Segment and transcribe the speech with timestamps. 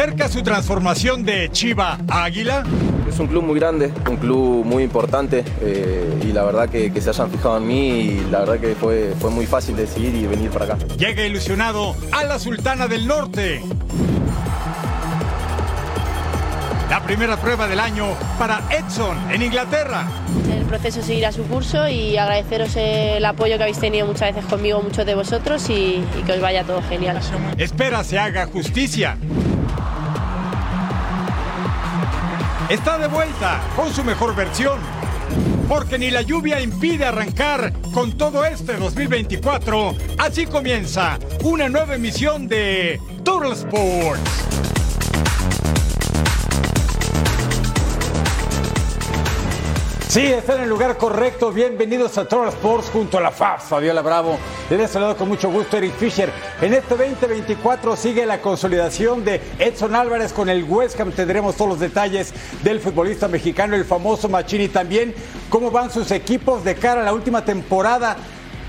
[0.00, 2.64] Cerca su transformación de Chiva a Águila.
[3.06, 7.02] Es un club muy grande, un club muy importante eh, y la verdad que, que
[7.02, 10.26] se hayan fijado en mí y la verdad que fue, fue muy fácil decidir y
[10.26, 10.78] venir para acá.
[10.96, 13.60] Llega ilusionado a la Sultana del Norte.
[16.88, 18.06] La primera prueba del año
[18.38, 20.06] para Edson en Inglaterra.
[20.50, 24.80] El proceso seguirá su curso y agradeceros el apoyo que habéis tenido muchas veces conmigo,
[24.80, 27.20] muchos de vosotros y, y que os vaya todo genial.
[27.58, 29.18] Espera se haga justicia.
[32.68, 34.78] Está de vuelta con su mejor versión.
[35.68, 39.94] Porque ni la lluvia impide arrancar con todo este 2024.
[40.18, 44.49] Así comienza una nueva emisión de Total Sports.
[50.10, 51.52] Sí, está en el lugar correcto.
[51.52, 54.40] Bienvenidos a Total Sports junto a la FAB, Fabiola Bravo.
[54.68, 56.32] Les saludo con mucho gusto Eric Fisher.
[56.60, 61.12] En este 2024 sigue la consolidación de Edson Álvarez con el West Ham.
[61.12, 64.66] Tendremos todos los detalles del futbolista mexicano, el famoso Machini.
[64.66, 65.14] También
[65.48, 68.16] cómo van sus equipos de cara a la última temporada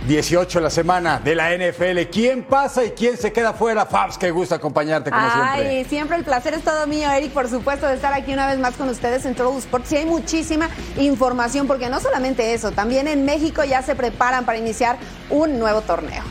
[0.07, 2.09] 18 la semana de la NFL.
[2.11, 3.85] ¿Quién pasa y quién se queda fuera?
[3.85, 5.89] Fabs, qué gusto acompañarte como Ay, siempre.
[5.89, 8.75] siempre el placer es todo mío, Eric, por supuesto, de estar aquí una vez más
[8.75, 9.91] con ustedes en Total Sports.
[9.91, 14.57] Y hay muchísima información, porque no solamente eso, también en México ya se preparan para
[14.57, 14.97] iniciar
[15.29, 16.23] un nuevo torneo.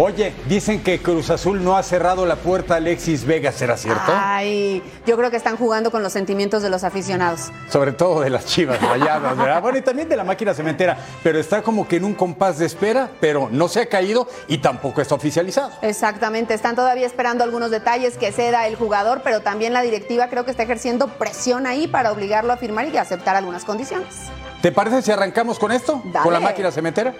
[0.00, 4.12] Oye, dicen que Cruz Azul no ha cerrado la puerta a Alexis Vega, ¿será cierto?
[4.14, 7.50] Ay, yo creo que están jugando con los sentimientos de los aficionados.
[7.68, 9.60] Sobre todo de las chivas rayadas, ¿verdad?
[9.60, 12.66] Bueno, y también de la máquina cementera, pero está como que en un compás de
[12.66, 15.72] espera, pero no se ha caído y tampoco está oficializado.
[15.82, 20.44] Exactamente, están todavía esperando algunos detalles que ceda el jugador, pero también la directiva creo
[20.44, 24.14] que está ejerciendo presión ahí para obligarlo a firmar y aceptar algunas condiciones.
[24.62, 26.00] ¿Te parece si arrancamos con esto?
[26.04, 26.22] Dale.
[26.22, 27.14] ¿Con la máquina cementera?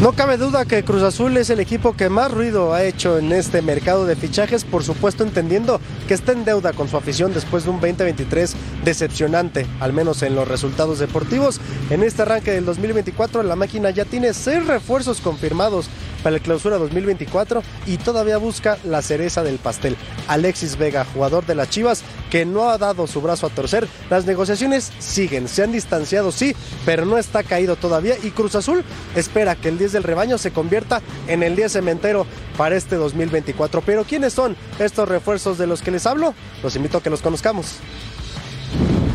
[0.00, 3.32] No cabe duda que Cruz Azul es el equipo que más ruido ha hecho en
[3.32, 7.64] este mercado de fichajes, por supuesto entendiendo que está en deuda con su afición después
[7.64, 8.54] de un 2023
[8.84, 11.60] decepcionante, al menos en los resultados deportivos.
[11.90, 15.86] En este arranque del 2024 la máquina ya tiene seis refuerzos confirmados
[16.28, 19.96] para el clausura 2024 y todavía busca la cereza del pastel.
[20.26, 23.88] Alexis Vega, jugador de las Chivas, que no ha dado su brazo a torcer.
[24.10, 28.84] Las negociaciones siguen, se han distanciado, sí, pero no está caído todavía y Cruz Azul
[29.16, 32.26] espera que el 10 del rebaño se convierta en el 10 cementero
[32.58, 33.80] para este 2024.
[33.80, 36.34] Pero ¿quiénes son estos refuerzos de los que les hablo?
[36.62, 37.76] Los invito a que los conozcamos.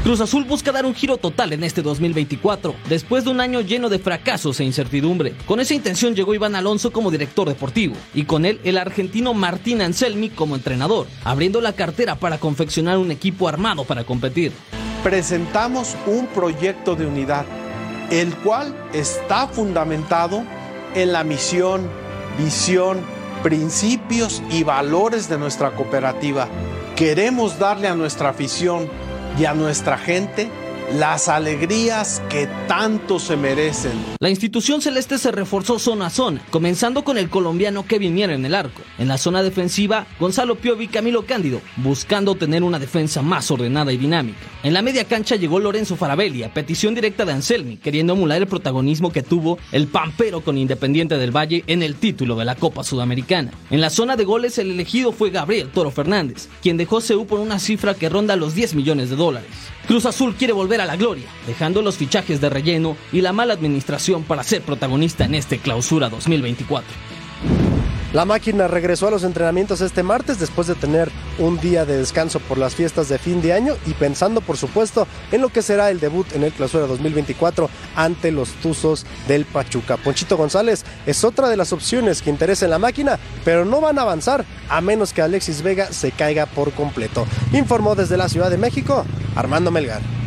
[0.03, 3.87] Cruz Azul busca dar un giro total en este 2024, después de un año lleno
[3.87, 5.33] de fracasos e incertidumbre.
[5.45, 9.81] Con esa intención llegó Iván Alonso como director deportivo y con él el argentino Martín
[9.81, 14.51] Anselmi como entrenador, abriendo la cartera para confeccionar un equipo armado para competir.
[15.03, 17.45] presentamos un proyecto de unidad,
[18.11, 20.43] el cual está fundamentado
[20.95, 21.89] en la misión,
[22.37, 22.99] visión,
[23.41, 26.49] principios y valores de nuestra cooperativa.
[26.97, 28.89] Queremos darle a nuestra afición
[29.37, 30.49] y a nuestra gente
[30.91, 33.93] las alegrías que tanto se merecen.
[34.19, 38.45] La institución celeste se reforzó zona a zona, comenzando con el colombiano Kevin Mier en
[38.45, 38.81] el arco.
[38.97, 43.91] En la zona defensiva, Gonzalo Piovi y Camilo Cándido, buscando tener una defensa más ordenada
[43.91, 44.39] y dinámica.
[44.63, 48.47] En la media cancha llegó Lorenzo Farabelli, a petición directa de Anselmi, queriendo emular el
[48.47, 52.83] protagonismo que tuvo el Pampero con Independiente del Valle en el título de la Copa
[52.83, 53.51] Sudamericana.
[53.71, 57.39] En la zona de goles, el elegido fue Gabriel Toro Fernández, quien dejó CU por
[57.39, 59.49] una cifra que ronda los 10 millones de dólares.
[59.87, 63.53] Cruz Azul quiere volver a la gloria, dejando los fichajes de relleno y la mala
[63.53, 67.13] administración para ser protagonista en este clausura 2024.
[68.13, 71.09] La máquina regresó a los entrenamientos este martes después de tener
[71.39, 75.07] un día de descanso por las fiestas de fin de año y pensando por supuesto
[75.31, 79.97] en lo que será el debut en el Clausura 2024 ante los Tuzos del Pachuca.
[79.97, 83.97] Ponchito González es otra de las opciones que interesa en la máquina, pero no van
[83.97, 87.25] a avanzar a menos que Alexis Vega se caiga por completo.
[87.51, 89.05] Informó desde la Ciudad de México
[89.35, 90.22] Armando Melgar.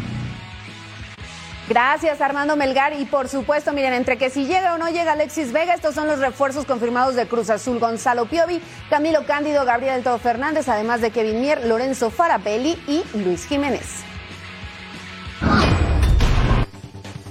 [1.68, 2.92] Gracias, Armando Melgar.
[2.98, 6.06] Y por supuesto, miren, entre que si llega o no llega Alexis Vega, estos son
[6.06, 7.78] los refuerzos confirmados de Cruz Azul.
[7.78, 13.46] Gonzalo Piovi, Camilo Cándido, Gabriel Todo Fernández, además de Kevin Mier, Lorenzo Farabelli y Luis
[13.46, 14.04] Jiménez.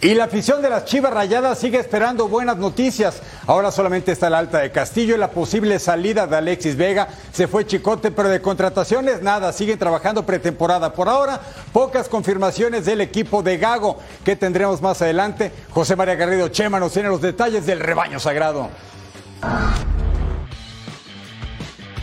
[0.01, 3.23] Y la afición de las Chivas Rayadas sigue esperando buenas noticias.
[3.47, 7.07] Ahora solamente está el alta de Castillo y la posible salida de Alexis Vega.
[7.31, 9.53] Se fue Chicote, pero de contrataciones nada.
[9.53, 10.93] Siguen trabajando pretemporada.
[10.93, 11.39] Por ahora,
[11.71, 15.51] pocas confirmaciones del equipo de Gago que tendremos más adelante.
[15.69, 18.69] José María Garrido Chema nos tiene los detalles del rebaño sagrado.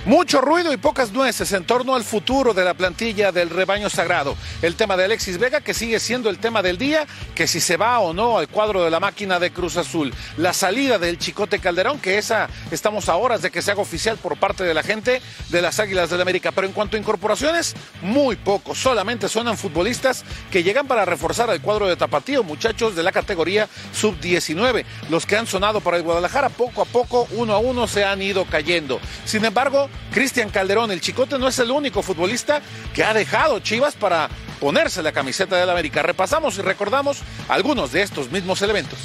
[0.05, 4.35] Mucho ruido y pocas nueces en torno al futuro de la plantilla del rebaño sagrado.
[4.61, 7.07] El tema de Alexis Vega, que sigue siendo el tema del día,
[7.37, 10.13] que si se va o no al cuadro de la máquina de Cruz Azul.
[10.39, 14.17] La salida del Chicote Calderón, que esa estamos a horas de que se haga oficial
[14.17, 16.51] por parte de la gente de las Águilas del la América.
[16.51, 18.75] Pero en cuanto a incorporaciones, muy poco.
[18.75, 23.69] Solamente suenan futbolistas que llegan para reforzar al cuadro de Tapatío, muchachos de la categoría
[23.93, 24.85] sub-19.
[25.11, 28.21] Los que han sonado para el Guadalajara, poco a poco, uno a uno, se han
[28.21, 28.99] ido cayendo.
[29.25, 32.61] Sin embargo, Cristian Calderón, el Chicote, no es el único futbolista
[32.95, 34.29] que ha dejado Chivas para
[34.61, 36.03] ponerse la camiseta del América.
[36.03, 38.99] Repasamos y recordamos algunos de estos mismos elementos.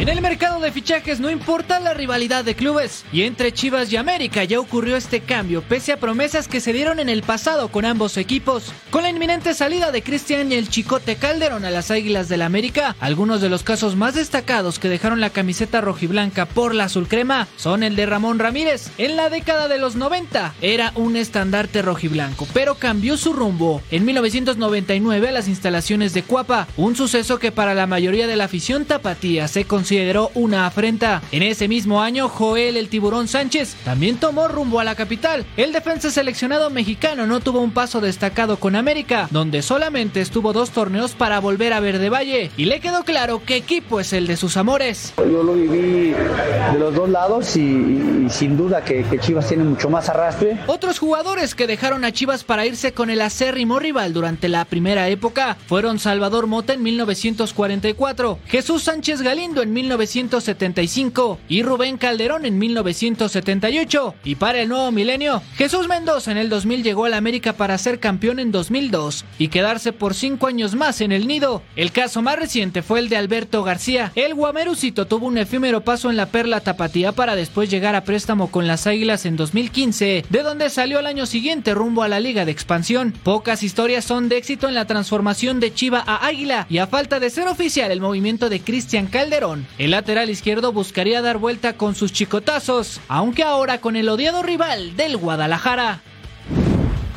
[0.00, 3.98] En el mercado de fichajes no importa la rivalidad de clubes y entre Chivas y
[3.98, 7.84] América ya ocurrió este cambio pese a promesas que se dieron en el pasado con
[7.84, 8.72] ambos equipos.
[8.90, 12.96] Con la inminente salida de Cristian y el Chicote Calderón a las Águilas del América,
[12.98, 17.46] algunos de los casos más destacados que dejaron la camiseta rojiblanca por la azul crema
[17.56, 18.90] son el de Ramón Ramírez.
[18.96, 24.06] En la década de los 90 era un estandarte rojiblanco, pero cambió su rumbo en
[24.06, 28.86] 1999 a las instalaciones de Cuapa, un suceso que para la mayoría de la afición
[28.86, 31.20] tapatía se consideró una afrenta.
[31.32, 35.44] En ese mismo año, Joel el Tiburón Sánchez también tomó rumbo a la capital.
[35.56, 40.70] El defensa seleccionado mexicano no tuvo un paso destacado con América, donde solamente estuvo dos
[40.70, 44.36] torneos para volver a Verde Valle, y le quedó claro qué equipo es el de
[44.36, 45.12] sus amores.
[45.16, 49.90] Yo lo viví de los dos lados y, sin duda que, que, Chivas tiene mucho
[49.90, 50.56] más arrastre.
[50.68, 55.08] Otros jugadores que dejaron a Chivas para irse con el acérrimo rival durante la primera
[55.08, 62.58] época fueron Salvador Mota en 1944, Jesús Sánchez Galindo en 1975 y Rubén Calderón en
[62.58, 64.14] 1978.
[64.24, 67.78] Y para el nuevo milenio, Jesús Mendoza en el 2000 llegó a la América para
[67.78, 71.62] ser campeón en 2002 y quedarse por cinco años más en el nido.
[71.76, 74.12] El caso más reciente fue el de Alberto García.
[74.14, 78.50] El Guamerucito tuvo un efímero paso en la Perla Tapatía para después llegar a préstamo
[78.50, 82.44] con las Águilas en 2015, de donde salió al año siguiente rumbo a la Liga
[82.44, 83.12] de Expansión.
[83.22, 87.20] Pocas historias son de éxito en la transformación de Chiva a Águila y a falta
[87.20, 91.94] de ser oficial el movimiento de Cristian Calderón, el lateral izquierdo buscaría dar vuelta con
[91.94, 96.00] sus chicotazos, aunque ahora con el odiado rival del Guadalajara.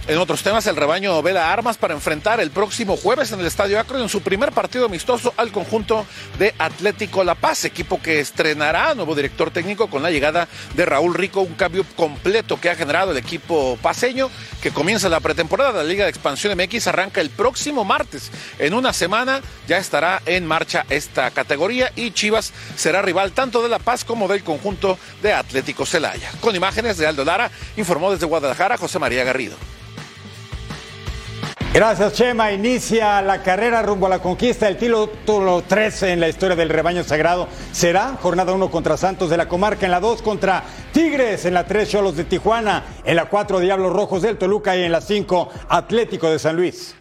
[0.06, 3.80] En otros temas, el rebaño vela armas para enfrentar el próximo jueves en el Estadio
[3.80, 6.06] Acro en su primer partido amistoso al conjunto
[6.38, 11.14] de Atlético La Paz, equipo que estrenará nuevo director técnico con la llegada de Raúl
[11.14, 14.30] Rico, un cambio completo que ha generado el equipo paseño
[14.62, 18.30] que comienza la pretemporada de la Liga de Expansión MX, arranca el próximo martes.
[18.60, 19.40] En una semana
[19.70, 24.28] ya estará en marcha esta categoría y Chivas será rival tanto de La Paz como
[24.28, 26.30] del conjunto de Atlético Celaya.
[26.42, 29.56] Con imágenes de Aldo Lara, informó desde Guadalajara José María Garrido.
[31.74, 32.52] Gracias, Chema.
[32.52, 34.68] Inicia la carrera rumbo a la conquista.
[34.68, 39.38] El título 13 en la historia del rebaño sagrado será jornada 1 contra Santos de
[39.38, 43.26] la Comarca, en la 2 contra Tigres, en la 3 Cholos de Tijuana, en la
[43.26, 46.94] 4 Diablos Rojos del Toluca y en la 5 Atlético de San Luis.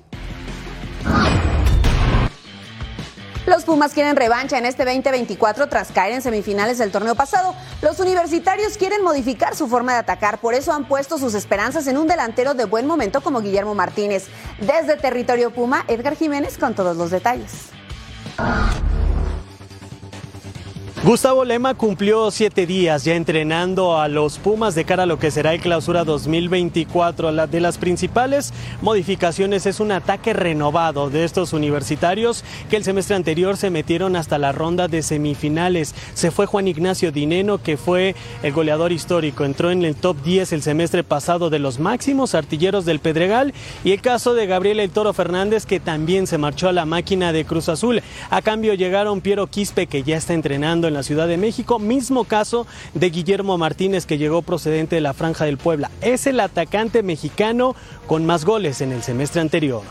[3.46, 7.56] Los Pumas quieren revancha en este 2024 tras caer en semifinales del torneo pasado.
[7.80, 11.99] Los universitarios quieren modificar su forma de atacar, por eso han puesto sus esperanzas en
[11.99, 14.28] un delantero de buen momento como Guillermo Martínez.
[14.61, 17.70] Desde territorio Puma, Edgar Jiménez con todos los detalles.
[21.04, 25.32] Gustavo Lema cumplió siete días ya entrenando a los Pumas de cara a lo que
[25.32, 27.32] será el clausura 2024.
[27.32, 33.16] La de las principales modificaciones es un ataque renovado de estos universitarios que el semestre
[33.16, 35.92] anterior se metieron hasta la ronda de semifinales.
[36.14, 39.44] Se fue Juan Ignacio Dineno, que fue el goleador histórico.
[39.44, 43.54] Entró en el top 10 el semestre pasado de los máximos artilleros del Pedregal.
[43.82, 47.32] Y el caso de Gabriel El Toro Fernández, que también se marchó a la máquina
[47.32, 48.02] de Cruz Azul.
[48.30, 51.78] A cambio llegaron Piero Quispe, que ya está entrenando en la Ciudad de México.
[51.78, 55.90] Mismo caso de Guillermo Martínez que llegó procedente de la Franja del Puebla.
[56.00, 57.75] Es el atacante mexicano
[58.06, 59.82] con más goles en el semestre anterior.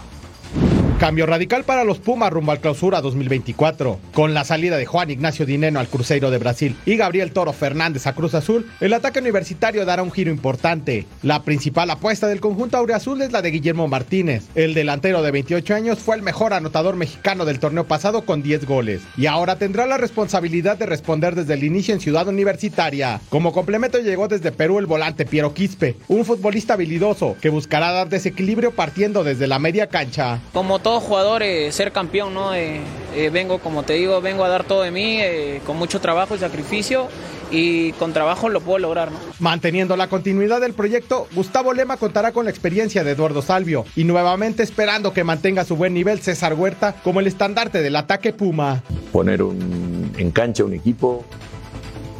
[1.01, 3.97] Cambio radical para los Pumas rumbo al clausura 2024.
[4.13, 8.05] Con la salida de Juan Ignacio Dineno al Cruzeiro de Brasil y Gabriel Toro Fernández
[8.05, 11.07] a Cruz Azul, el ataque universitario dará un giro importante.
[11.23, 14.43] La principal apuesta del conjunto aureazul es la de Guillermo Martínez.
[14.53, 18.67] El delantero de 28 años fue el mejor anotador mexicano del torneo pasado con 10
[18.67, 23.21] goles y ahora tendrá la responsabilidad de responder desde el inicio en Ciudad Universitaria.
[23.29, 28.07] Como complemento llegó desde Perú el volante Piero Quispe, un futbolista habilidoso que buscará dar
[28.07, 30.39] desequilibrio partiendo desde la media cancha.
[30.53, 32.53] Como todo jugador, eh, ser campeón, ¿no?
[32.53, 32.81] Eh,
[33.15, 35.19] eh, vengo, como te digo, vengo a dar todo de mí,
[35.65, 37.07] con mucho trabajo y sacrificio,
[37.51, 39.19] y con trabajo lo puedo lograr, ¿no?
[39.39, 44.03] Manteniendo la continuidad del proyecto, Gustavo Lema contará con la experiencia de Eduardo Salvio, y
[44.03, 48.83] nuevamente esperando que mantenga su buen nivel César Huerta como el estandarte del ataque Puma.
[49.11, 51.25] Poner en cancha un equipo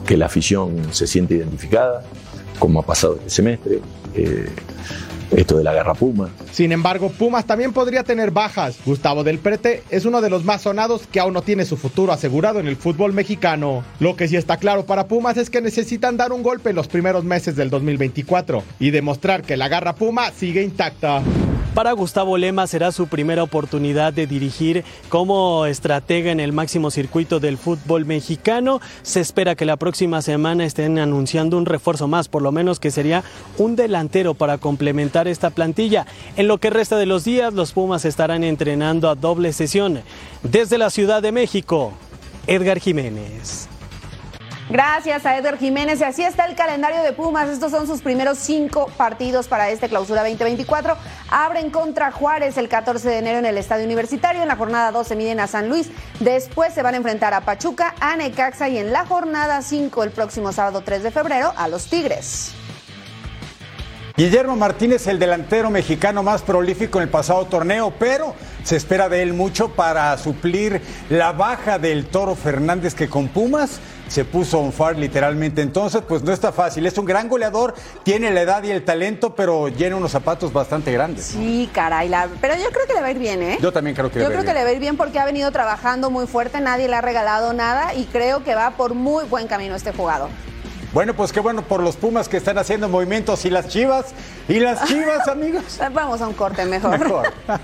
[0.06, 2.04] que la afición se siente identificada,
[2.60, 3.80] como ha pasado este semestre
[5.32, 6.30] esto de la guerra Puma.
[6.52, 8.78] Sin embargo, Pumas también podría tener bajas.
[8.86, 12.12] Gustavo del Prete es uno de los más sonados que aún no tiene su futuro
[12.12, 13.84] asegurado en el fútbol mexicano.
[14.00, 16.88] Lo que sí está claro para Pumas es que necesitan dar un golpe en los
[16.88, 21.22] primeros meses del 2024 y demostrar que la garra Puma sigue intacta.
[21.74, 27.40] Para Gustavo Lema será su primera oportunidad de dirigir como estratega en el máximo circuito
[27.40, 28.82] del fútbol mexicano.
[29.04, 32.92] Se espera que la próxima semana estén anunciando un refuerzo más, por lo menos que
[32.92, 33.24] sería
[33.58, 36.06] un delantero para complementar esta plantilla.
[36.36, 40.02] En lo que resta de los días, los Pumas estarán entrenando a doble sesión.
[40.44, 41.94] Desde la Ciudad de México,
[42.48, 43.71] Edgar Jiménez.
[44.72, 46.00] Gracias a Edgar Jiménez.
[46.00, 47.50] Y así está el calendario de Pumas.
[47.50, 50.96] Estos son sus primeros cinco partidos para este clausura 2024.
[51.30, 54.42] Abren contra Juárez el 14 de enero en el Estadio Universitario.
[54.42, 55.90] En la jornada 2 se miden a San Luis.
[56.22, 60.12] Después se van a enfrentar a Pachuca, a Necaxa y en la jornada 5 el
[60.12, 62.54] próximo sábado 3 de febrero a los Tigres.
[64.16, 69.22] Guillermo Martínez, el delantero mexicano más prolífico en el pasado torneo, pero se espera de
[69.24, 73.80] él mucho para suplir la baja del Toro Fernández que con Pumas
[74.12, 75.62] se puso on fire literalmente.
[75.62, 76.86] Entonces, pues no está fácil.
[76.86, 80.92] Es un gran goleador, tiene la edad y el talento, pero llena unos zapatos bastante
[80.92, 81.26] grandes.
[81.26, 82.12] Sí, caray.
[82.42, 83.58] Pero yo creo que le va a ir bien, ¿eh?
[83.62, 84.40] Yo también creo que le va a ir bien.
[84.40, 86.90] Yo creo que le va a ir bien porque ha venido trabajando muy fuerte, nadie
[86.90, 90.30] le ha regalado nada y creo que va por muy buen camino este jugador.
[90.94, 94.14] Bueno, pues qué bueno por los Pumas que están haciendo movimientos y las Chivas.
[94.50, 95.80] ¿Y las Chivas, amigos?
[95.94, 97.00] Vamos a un corte mejor.
[97.00, 97.34] Mejor.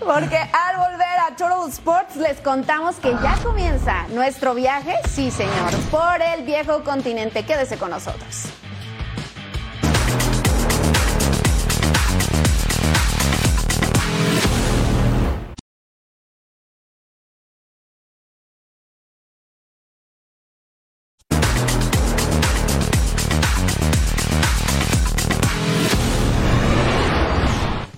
[0.00, 5.72] Porque al volver a Total Sports les contamos que ya comienza nuestro viaje, sí señor,
[5.90, 7.44] por el viejo continente.
[7.46, 8.46] Quédese con nosotros.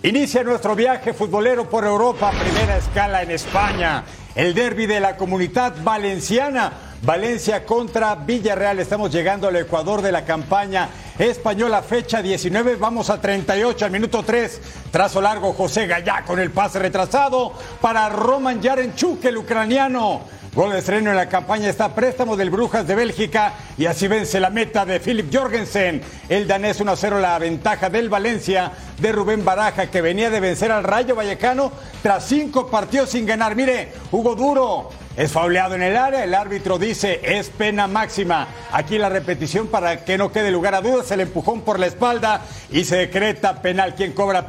[0.07, 4.05] Inicia nuestro viaje futbolero por Europa, primera escala en España.
[4.37, 6.73] El derby de la comunidad valenciana.
[7.03, 8.79] Valencia contra Villarreal.
[8.79, 12.77] Estamos llegando al Ecuador de la campaña española, fecha 19.
[12.77, 14.61] Vamos a 38 al minuto 3.
[14.97, 20.23] Trazo largo, José Gallá con el pase retrasado para Roman Yarenchuk, el ucraniano.
[20.55, 24.41] Gol de estreno en la campaña está préstamo del Brujas de Bélgica y así vence
[24.41, 26.01] la meta de Philip Jorgensen.
[26.31, 30.83] El danés 1-0 la ventaja del Valencia de Rubén Baraja que venía de vencer al
[30.83, 31.73] Rayo Vallecano
[32.03, 33.55] tras cinco partidos sin ganar.
[33.55, 38.49] Mire, Hugo Duro es fauleado en el área, el árbitro dice es pena máxima.
[38.73, 42.43] Aquí la repetición para que no quede lugar a dudas, el empujón por la espalda
[42.71, 43.95] y se decreta penal.
[43.95, 44.49] ¿Quién cobra?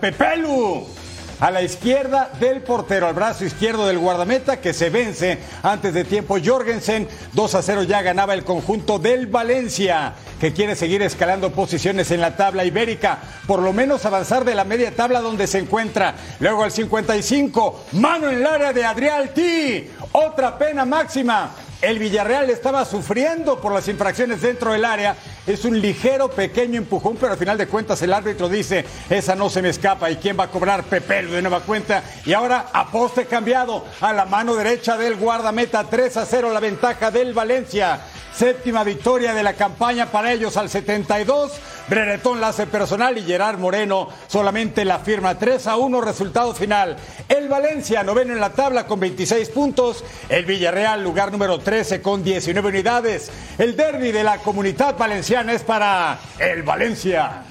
[1.40, 6.04] A la izquierda del portero, al brazo izquierdo del guardameta que se vence antes de
[6.04, 6.38] tiempo.
[6.44, 12.10] Jorgensen 2 a 0 ya ganaba el conjunto del Valencia que quiere seguir escalando posiciones
[12.12, 16.16] en la tabla ibérica, por lo menos avanzar de la media tabla donde se encuentra.
[16.40, 19.92] Luego al 55, mano en el área de Adrián T.
[20.12, 21.52] Otra pena máxima.
[21.80, 25.16] El Villarreal estaba sufriendo por las infracciones dentro del área.
[25.46, 29.48] Es un ligero, pequeño empujón, pero al final de cuentas el árbitro dice, esa no
[29.48, 30.10] se me escapa.
[30.10, 30.84] ¿Y quién va a cobrar?
[30.86, 32.04] Pepelo de nueva cuenta.
[32.26, 35.84] Y ahora a poste cambiado a la mano derecha del guardameta.
[35.84, 38.00] 3 a 0 la ventaja del Valencia.
[38.34, 41.52] Séptima victoria de la campaña para ellos al 72.
[41.90, 46.98] Breretón la hace personal y Gerard Moreno solamente la firma 3 a 1 resultado final.
[47.30, 50.04] El Valencia noveno en la tabla con 26 puntos.
[50.28, 53.32] El Villarreal lugar número 13 con 19 unidades.
[53.58, 57.44] El derby de la comunidad valenciana es para el Valencia.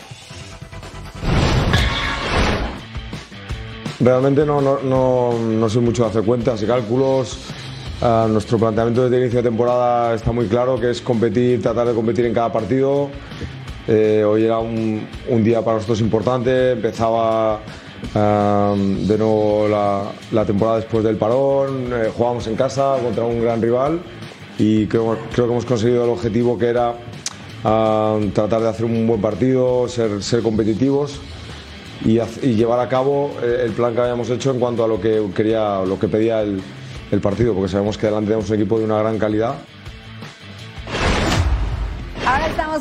[3.99, 7.38] Realmente no, no, no, no soy mucho de hacer cuentas y cálculos
[8.02, 11.88] Ah, nuestro planteamiento desde el inicio de temporada está muy claro, que es competir, tratar
[11.88, 13.09] de competir en cada partido.
[13.88, 17.61] Eh, hoy era un, un, día para nosotros importante, empezaba
[18.12, 23.61] de nuevo la, la, temporada después del parón, eh, jugábamos en casa contra un gran
[23.61, 24.00] rival
[24.59, 26.95] y creo, que hemos conseguido el objetivo que era
[27.62, 31.21] tratar de hacer un buen partido, ser, ser competitivos
[32.05, 35.00] y, y, llevar a cabo eh, el plan que habíamos hecho en cuanto a lo
[35.00, 36.61] que, quería, lo que pedía el,
[37.11, 39.55] el partido, porque sabemos que delante tenemos un equipo de una gran calidad.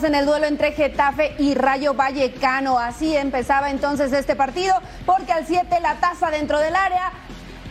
[0.03, 2.77] En el duelo entre Getafe y Rayo Vallecano.
[2.77, 4.75] Así empezaba entonces este partido,
[5.05, 7.11] porque al 7 la taza dentro del área.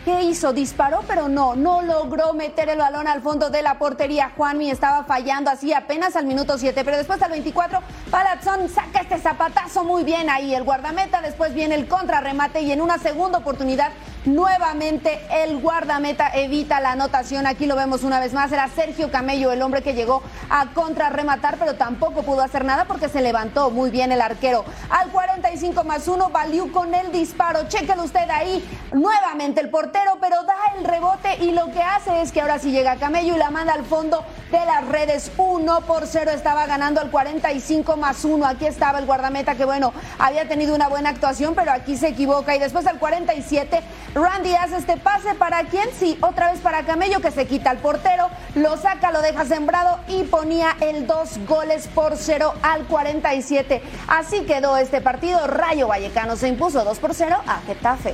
[0.05, 0.53] ¿Qué hizo?
[0.53, 4.31] Disparó, pero no, no logró meter el balón al fondo de la portería.
[4.37, 7.79] Juanmi estaba fallando así apenas al minuto 7, pero después al 24,
[8.11, 10.53] Palazzón saca este zapatazo muy bien ahí.
[10.53, 13.91] El guardameta, después viene el contrarremate y en una segunda oportunidad
[14.25, 17.45] Nuevamente el guardameta evita la anotación.
[17.45, 18.51] Aquí lo vemos una vez más.
[18.51, 23.07] Era Sergio Camello el hombre que llegó a contrarrematar, pero tampoco pudo hacer nada porque
[23.07, 24.65] se levantó muy bien el arquero.
[24.89, 27.67] Al 45 más 1, Valiu con el disparo.
[27.67, 28.67] Chéquelo usted ahí.
[28.93, 32.71] Nuevamente el portero, pero da el rebote y lo que hace es que ahora sí
[32.71, 35.31] llega Camello y la manda al fondo de las redes.
[35.37, 38.43] 1 por 0 estaba ganando al 45 más 1.
[38.43, 42.55] Aquí estaba el guardameta que, bueno, había tenido una buena actuación, pero aquí se equivoca.
[42.55, 43.83] Y después al 47
[44.15, 45.89] Randy hace este pase para quién?
[45.99, 49.99] Sí, otra vez para Camello que se quita al portero, lo saca, lo deja sembrado
[50.07, 53.81] y ponía el dos goles por cero al 47.
[54.07, 55.45] Así quedó este partido.
[55.47, 58.13] Rayo Vallecano se impuso 2 por 0 a Getafe.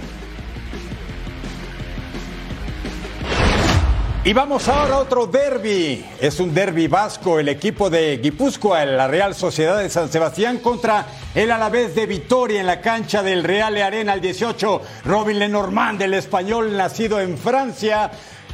[4.24, 6.06] Y vamos ahora a otro derby.
[6.20, 7.40] Es un derby vasco.
[7.40, 12.60] El equipo de Guipúzcoa, la Real Sociedad de San Sebastián contra el Alavés de Vitoria
[12.60, 14.82] en la cancha del Real Arena al 18.
[15.06, 18.12] Robin Lenormand, el español nacido en Francia,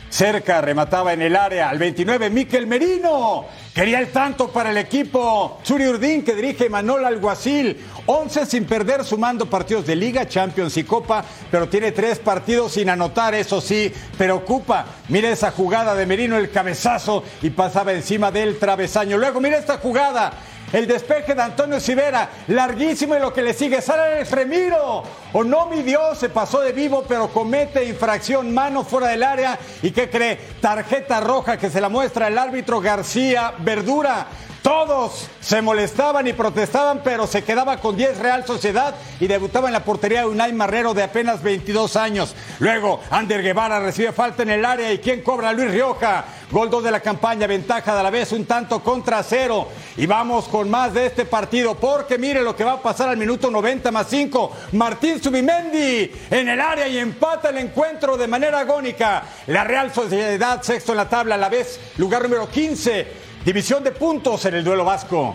[0.09, 3.45] Cerca remataba en el área al 29 Miquel Merino.
[3.73, 5.59] Quería el tanto para el equipo.
[5.63, 7.77] Churi Urdín que dirige Manol Alguacil.
[8.07, 12.89] 11 sin perder sumando partidos de Liga, Champions y Copa, pero tiene tres partidos sin
[12.89, 14.85] anotar, eso sí, preocupa.
[15.09, 19.17] Mira esa jugada de Merino, el cabezazo y pasaba encima del travesaño.
[19.17, 20.31] Luego mira esta jugada
[20.73, 25.03] el despeje de Antonio Sivera, larguísimo y lo que le sigue, sale el Fremiro.
[25.31, 29.57] O no mi Dios, se pasó de vivo, pero comete infracción, mano fuera del área.
[29.81, 30.37] ¿Y qué cree?
[30.59, 34.27] Tarjeta roja que se la muestra el árbitro García Verdura.
[34.67, 39.73] Todos se molestaban y protestaban, pero se quedaba con 10 Real Sociedad y debutaba en
[39.73, 42.35] la portería de Unai Marrero de apenas 22 años.
[42.59, 45.53] Luego, Ander Guevara recibe falta en el área y ¿quién cobra?
[45.53, 46.25] Luis Rioja.
[46.51, 49.69] Gol 2 de la campaña, ventaja de la vez, un tanto contra cero.
[49.95, 53.15] Y vamos con más de este partido, porque mire lo que va a pasar al
[53.15, 54.51] minuto 90 más 5.
[54.73, 59.23] Martín Subimendi en el área y empata el encuentro de manera agónica.
[59.47, 63.93] La Real Sociedad, sexto en la tabla, a la vez, lugar número 15 División de
[63.93, 65.33] puntos en el duelo vasco.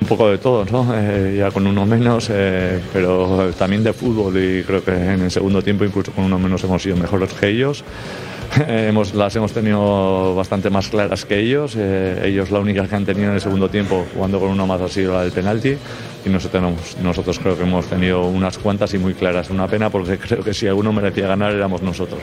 [0.00, 0.90] Un poco de todo, ¿no?
[0.94, 5.30] Eh, ya con uno menos, eh, pero también de fútbol y creo que en el
[5.30, 7.84] segundo tiempo incluso con uno menos hemos sido mejores que ellos.
[8.66, 11.74] hemos, las hemos tenido bastante más claras que ellos.
[11.76, 14.80] Eh, ellos la única que han tenido en el segundo tiempo jugando con uno más
[14.80, 15.76] ha sido la del penalti
[16.24, 19.50] y nosotros, nosotros creo que hemos tenido unas cuantas y muy claras.
[19.50, 22.22] Una pena porque creo que si alguno merecía ganar éramos nosotros.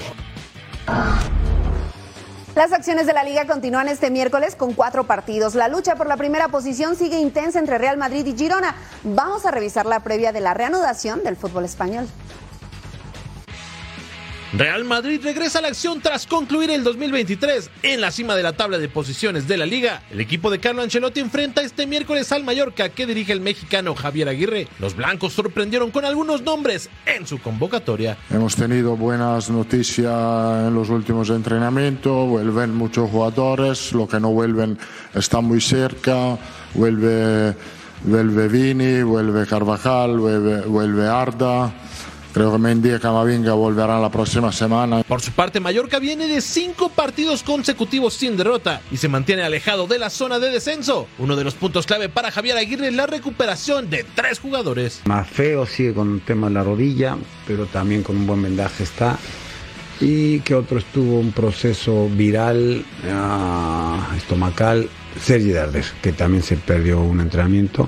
[2.56, 5.56] Las acciones de la liga continúan este miércoles con cuatro partidos.
[5.56, 8.76] La lucha por la primera posición sigue intensa entre Real Madrid y Girona.
[9.04, 12.08] Vamos a revisar la previa de la reanudación del fútbol español.
[14.58, 18.54] Real Madrid regresa a la acción tras concluir el 2023 en la cima de la
[18.54, 20.04] tabla de posiciones de la liga.
[20.10, 24.30] El equipo de Carlo Ancelotti enfrenta este miércoles al Mallorca que dirige el mexicano Javier
[24.30, 24.70] Aguirre.
[24.80, 28.18] Los blancos sorprendieron con algunos nombres en su convocatoria.
[28.30, 34.80] Hemos tenido buenas noticias en los últimos entrenamientos, vuelven muchos jugadores, lo que no vuelven
[35.14, 36.38] está muy cerca,
[36.76, 37.54] vuelve,
[38.06, 41.74] vuelve Vini, vuelve Carvajal, vuelve Arda.
[42.36, 45.04] Creo que Mendy y Camavinga volverán la próxima semana.
[45.04, 49.88] Por su parte, Mallorca viene de cinco partidos consecutivos sin derrota y se mantiene alejado
[49.88, 51.08] de la zona de descenso.
[51.18, 55.02] Uno de los puntos clave para Javier Aguirre es la recuperación de tres jugadores.
[55.06, 57.16] Más feo sigue con un tema en la rodilla,
[57.48, 59.18] pero también con un buen vendaje está.
[60.02, 64.90] Y que otro estuvo un proceso viral, ah, estomacal,
[65.22, 67.88] Sergi Darder, que también se perdió un entrenamiento.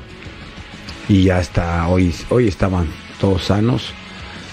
[1.10, 2.88] Y ya está, hoy, hoy estaban
[3.20, 3.92] todos sanos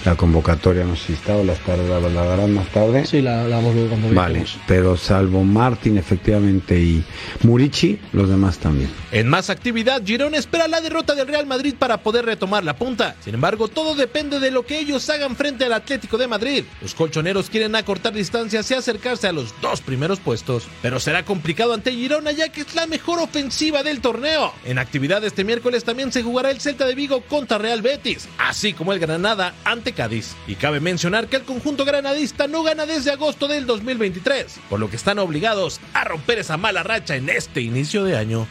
[0.04, 3.06] la convocatoria, no sé si está o la, tarde, la, la darán más tarde.
[3.06, 7.04] Sí, la, la vamos luego cuando Vale, pero salvo Martín, efectivamente, y
[7.42, 8.90] Murici, los demás también.
[9.12, 13.16] En más actividad, Girona espera la derrota del Real Madrid para poder retomar la punta.
[13.24, 16.64] Sin embargo, todo depende de lo que ellos hagan frente al Atlético de Madrid.
[16.82, 21.72] Los colchoneros quieren acortar distancias y acercarse a los dos primeros puestos, pero será complicado
[21.72, 24.52] ante Girona ya que es la mejor ofensiva del torneo.
[24.64, 28.74] En actividad este miércoles también se jugará el Celta de Vigo contra Real Betis, así
[28.74, 30.34] como el Granada ante Cádiz.
[30.46, 34.90] Y cabe mencionar que el conjunto granadista no gana desde agosto del 2023, por lo
[34.90, 38.46] que están obligados a romper esa mala racha en este inicio de año.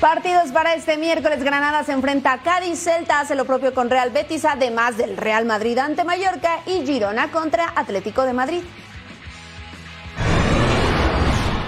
[0.00, 1.42] Partidos para este miércoles.
[1.42, 5.44] Granada se enfrenta a Cádiz, Celta hace lo propio con Real Betis, además del Real
[5.44, 8.62] Madrid ante Mallorca y Girona contra Atlético de Madrid.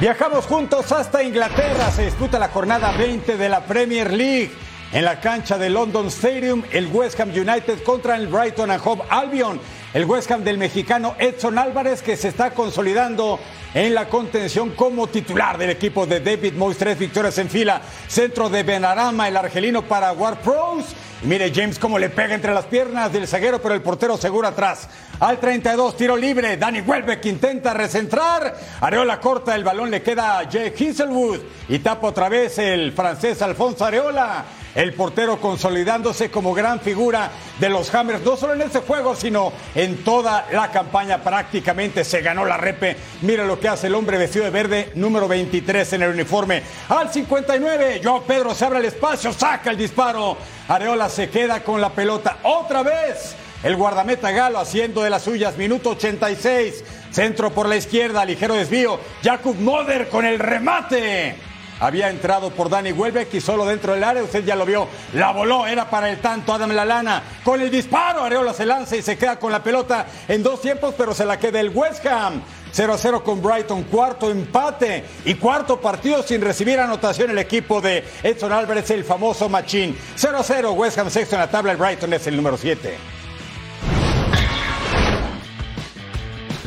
[0.01, 1.91] Viajamos juntos hasta Inglaterra.
[1.91, 4.51] Se disputa la jornada 20 de la Premier League.
[4.93, 9.05] En la cancha de London Stadium, el West Ham United contra el Brighton and Hove
[9.09, 9.61] Albion.
[9.95, 13.39] El West Ham del mexicano Edson Álvarez que se está consolidando
[13.73, 16.79] en la contención como titular del equipo de David Moyes.
[16.79, 17.81] Tres victorias en fila.
[18.09, 20.87] Centro de Benarama, el argelino para War Pros.
[21.23, 24.49] Y mire James cómo le pega entre las piernas del zaguero, pero el portero seguro
[24.49, 24.89] atrás.
[25.21, 26.57] Al 32, tiro libre.
[26.57, 28.59] Dani Welbeck intenta recentrar.
[28.81, 31.39] Areola corta, el balón le queda a Jay Hazelwood.
[31.69, 34.45] Y tapa otra vez el francés Alfonso Areola.
[34.75, 39.53] El portero consolidándose como gran figura de los Hammers, no solo en este juego, sino
[39.75, 41.23] en toda la campaña.
[41.23, 42.97] Prácticamente se ganó la repe.
[43.23, 46.63] Mira lo que hace el hombre vestido de verde, número 23 en el uniforme.
[46.89, 50.37] Al 59, Joao Pedro se abre el espacio, saca el disparo.
[50.69, 53.35] Areola se queda con la pelota otra vez.
[53.63, 56.85] El guardameta Galo haciendo de las suyas, minuto 86.
[57.11, 59.01] Centro por la izquierda, ligero desvío.
[59.23, 61.50] Jakub Moder con el remate.
[61.81, 65.33] Había entrado por Dani Welbeck y solo dentro del área, usted ya lo vio, la
[65.33, 67.23] voló, era para el tanto Adam Lalana.
[67.43, 70.95] Con el disparo, Areola se lanza y se queda con la pelota en dos tiempos,
[70.97, 72.43] pero se la queda el West Ham.
[72.73, 77.81] 0 a 0 con Brighton, cuarto empate y cuarto partido sin recibir anotación el equipo
[77.81, 79.97] de Edson Álvarez, el famoso Machín.
[80.17, 82.97] 0 a 0, West Ham sexto en la tabla, el Brighton es el número 7.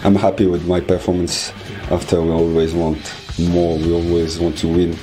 [0.04, 1.54] I'm happy with my performance
[1.90, 4.98] after we always want more, we always want to win.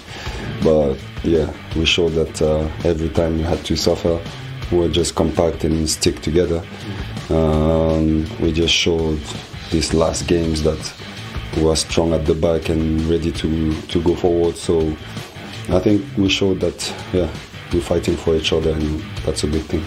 [0.63, 4.21] But yeah, we showed that uh, every time we had to suffer,
[4.71, 6.63] we were just compact and stick together.
[7.29, 9.21] Um, we just showed
[9.71, 10.93] these last games that
[11.57, 14.57] we were strong at the back and ready to, to go forward.
[14.57, 14.97] So
[15.69, 17.33] I think we showed that, yeah,
[17.73, 19.85] we're fighting for each other and that's a good thing.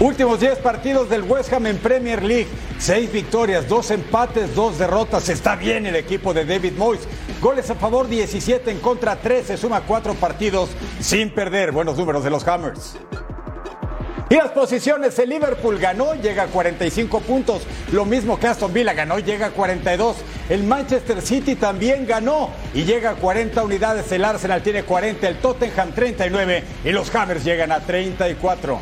[0.00, 2.46] Últimos 10 partidos del West Ham en Premier League.
[2.78, 5.28] 6 victorias, 2 empates, 2 derrotas.
[5.28, 7.02] Está bien el equipo de David Moyes.
[7.40, 9.44] Goles a favor, 17 en contra, 3.
[9.44, 11.72] Se suma 4 partidos sin perder.
[11.72, 12.96] Buenos números de los Hammers.
[14.30, 17.62] Y las posiciones, el Liverpool ganó, llega a 45 puntos.
[17.90, 20.16] Lo mismo que Aston Villa ganó, llega a 42.
[20.48, 24.12] El Manchester City también ganó y llega a 40 unidades.
[24.12, 28.78] El Arsenal tiene 40, el Tottenham 39 y los Hammers llegan a 34.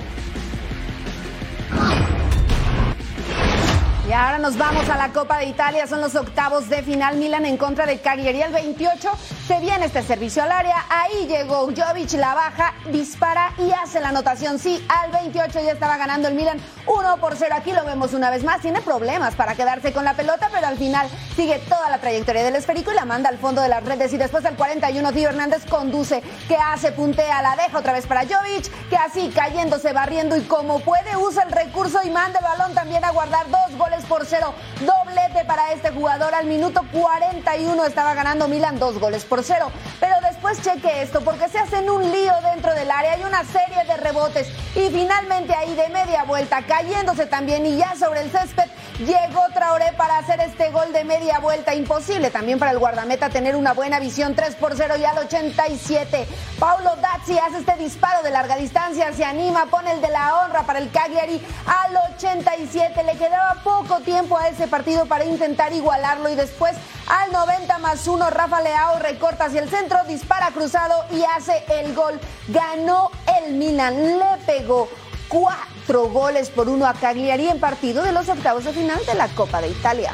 [4.08, 7.44] Y ahora nos vamos a la Copa de Italia, son los octavos de final, Milan
[7.44, 8.40] en contra de Cagliari.
[8.40, 9.10] El 28
[9.48, 14.10] se viene este servicio al área, ahí llegó Jovic, la baja, dispara y hace la
[14.10, 14.60] anotación.
[14.60, 17.52] Sí, al 28 ya estaba ganando el Milan 1 por 0.
[17.58, 20.78] Aquí lo vemos una vez más, tiene problemas para quedarse con la pelota, pero al
[20.78, 24.12] final sigue toda la trayectoria del esférico y la manda al fondo de las redes.
[24.12, 28.22] Y después al 41, Tío Hernández conduce, que hace, puntea, la deja otra vez para
[28.22, 32.72] Jovic, que así cayéndose, barriendo y como puede usa el recurso y manda el balón
[32.72, 34.54] también a guardar dos goles por cero.
[34.80, 36.34] Doblete para este jugador.
[36.34, 39.70] Al minuto 41 estaba ganando Milan dos goles por cero.
[40.00, 43.12] Pero después cheque esto porque se hacen un lío dentro del área.
[43.12, 44.48] Hay una serie de rebotes.
[44.74, 49.92] Y finalmente ahí de media vuelta, cayéndose también y ya sobre el césped, llegó Traoré
[49.96, 51.74] para hacer este gol de media vuelta.
[51.74, 54.34] Imposible también para el guardameta tener una buena visión.
[54.34, 56.26] 3 por 0 y al 87.
[56.58, 59.12] Paulo Dazzi hace este disparo de larga distancia.
[59.12, 63.02] Se anima, pone el de la honra para el Cagliari al 87.
[63.02, 68.06] Le quedaba poco tiempo a ese partido para intentar igualarlo y después al 90 más
[68.06, 72.20] 1 Rafa Leao recorta hacia el centro, dispara cruzado y hace el gol.
[72.48, 74.88] Ganó el Milan, le pegó
[75.28, 79.28] cuatro goles por uno a Cagliari en partido de los octavos de final de la
[79.28, 80.12] Copa de Italia.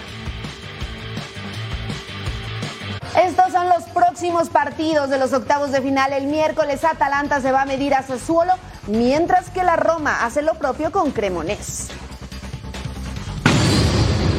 [3.17, 6.13] Estos son los próximos partidos de los octavos de final.
[6.15, 8.55] El miércoles Atalanta se va a medir a Sassuolo,
[8.87, 11.89] mientras que la Roma hace lo propio con Cremonés.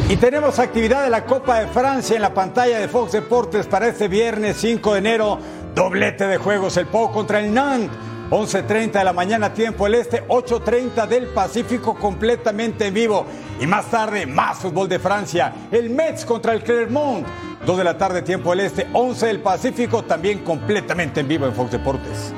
[0.09, 3.87] Y tenemos actividad de la Copa de Francia en la pantalla de Fox Deportes para
[3.87, 5.39] este viernes 5 de enero.
[5.73, 7.97] Doblete de juegos, el Pau contra el Nantes.
[8.29, 13.25] 11.30 de la mañana, tiempo el este, 8.30 del Pacífico, completamente en vivo.
[13.59, 15.53] Y más tarde, más fútbol de Francia.
[15.71, 17.25] El Metz contra el Clermont.
[17.65, 21.53] 2 de la tarde, tiempo del este, 11 del Pacífico, también completamente en vivo en
[21.53, 22.33] Fox Deportes.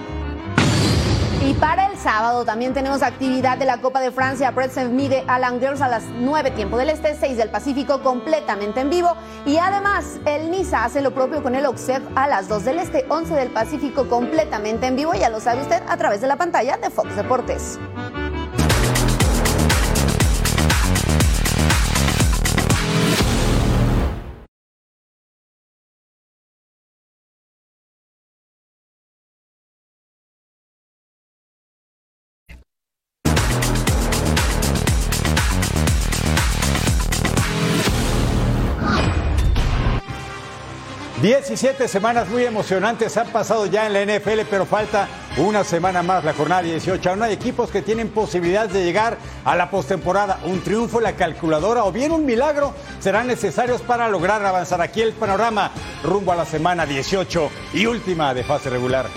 [1.45, 4.49] Y para el sábado también tenemos actividad de la Copa de Francia.
[4.49, 8.89] Brest mide a Langers a las 9 tiempo del Este, 6 del Pacífico, completamente en
[8.89, 9.15] vivo.
[9.45, 13.05] Y además, el Niza hace lo propio con el Auxerre a las 2 del Este,
[13.09, 15.13] 11 del Pacífico, completamente en vivo.
[15.13, 17.77] Ya lo sabe usted a través de la pantalla de Fox Deportes.
[41.25, 45.07] 17 semanas muy emocionantes han pasado ya en la NFL, pero falta
[45.37, 47.09] una semana más, la jornada 18.
[47.09, 50.39] Aún hay equipos que tienen posibilidades de llegar a la postemporada.
[50.45, 54.81] Un triunfo, la calculadora o bien un milagro serán necesarios para lograr avanzar.
[54.81, 55.71] Aquí el panorama
[56.03, 59.07] rumbo a la semana 18 y última de fase regular.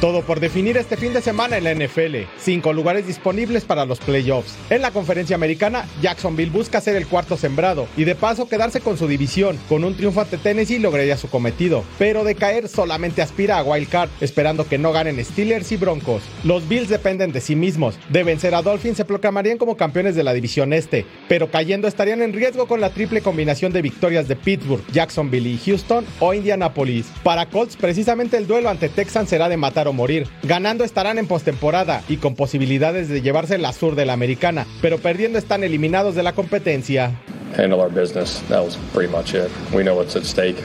[0.00, 2.18] Todo por definir este fin de semana en la NFL.
[2.38, 4.54] Cinco lugares disponibles para los playoffs.
[4.70, 8.96] En la conferencia americana, Jacksonville busca ser el cuarto sembrado y de paso quedarse con
[8.96, 9.58] su división.
[9.68, 13.88] Con un triunfo ante Tennessee lograría su cometido, pero de caer solamente aspira a wild
[13.88, 16.22] card, esperando que no ganen Steelers y Broncos.
[16.44, 17.98] Los Bills dependen de sí mismos.
[18.08, 22.22] De vencer a Dolphins se proclamarían como campeones de la división este, pero cayendo estarían
[22.22, 27.06] en riesgo con la triple combinación de victorias de Pittsburgh, Jacksonville y Houston o Indianapolis.
[27.24, 30.26] Para Colts, precisamente el duelo ante Texans será de matar morir.
[30.42, 34.98] Ganando estarán en postemporada y con posibilidades de llevarse la sur de la americana, pero
[34.98, 37.12] perdiendo están eliminados de la competencia.
[37.56, 38.42] Handle our business.
[38.48, 39.50] That was pretty much it.
[39.72, 40.56] We know what's at stake.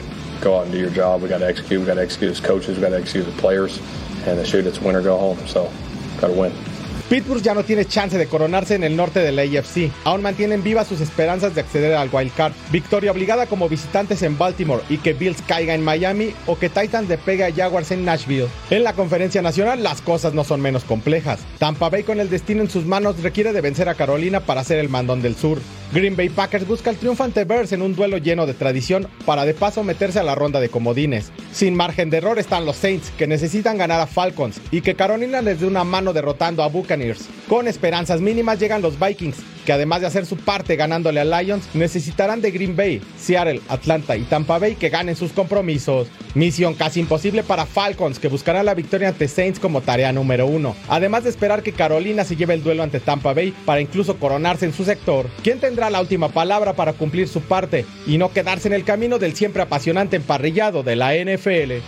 [0.42, 1.22] Go out and do your job.
[1.22, 1.80] We execute.
[1.80, 2.78] We execute coaches.
[2.78, 3.80] We execute players.
[4.26, 5.38] And the shoot, it's go home.
[5.46, 5.70] So,
[6.22, 6.52] win.
[7.08, 9.90] Pittsburgh ya no tiene chance de coronarse en el norte de la AFC.
[10.04, 12.54] Aún mantienen vivas sus esperanzas de acceder al wild card.
[12.72, 17.08] Victoria obligada como visitantes en Baltimore y que Bills caiga en Miami o que Titans
[17.08, 18.48] le a Jaguars en Nashville.
[18.70, 21.40] En la conferencia nacional las cosas no son menos complejas.
[21.58, 24.78] Tampa Bay con el destino en sus manos requiere de vencer a Carolina para ser
[24.78, 25.58] el mandón del sur.
[25.92, 29.44] Green Bay Packers busca el triunfo ante Bears en un duelo lleno de tradición para
[29.44, 31.30] de paso meterse a la ronda de comodines.
[31.52, 35.40] Sin margen de error están los Saints que necesitan ganar a Falcons y que Carolina
[35.40, 36.68] les dé una mano derrotando a
[37.48, 41.68] Con esperanzas mínimas llegan los Vikings que además de hacer su parte ganándole a Lions,
[41.74, 46.08] necesitarán de Green Bay, Seattle, Atlanta y Tampa Bay que ganen sus compromisos.
[46.34, 50.76] Misión casi imposible para Falcons que buscarán la victoria ante Saints como tarea número uno.
[50.88, 54.66] Además de esperar que Carolina se lleve el duelo ante Tampa Bay para incluso coronarse
[54.66, 58.68] en su sector, ¿quién tendrá la última palabra para cumplir su parte y no quedarse
[58.68, 61.80] en el camino del siempre apasionante emparrillado de la NFL?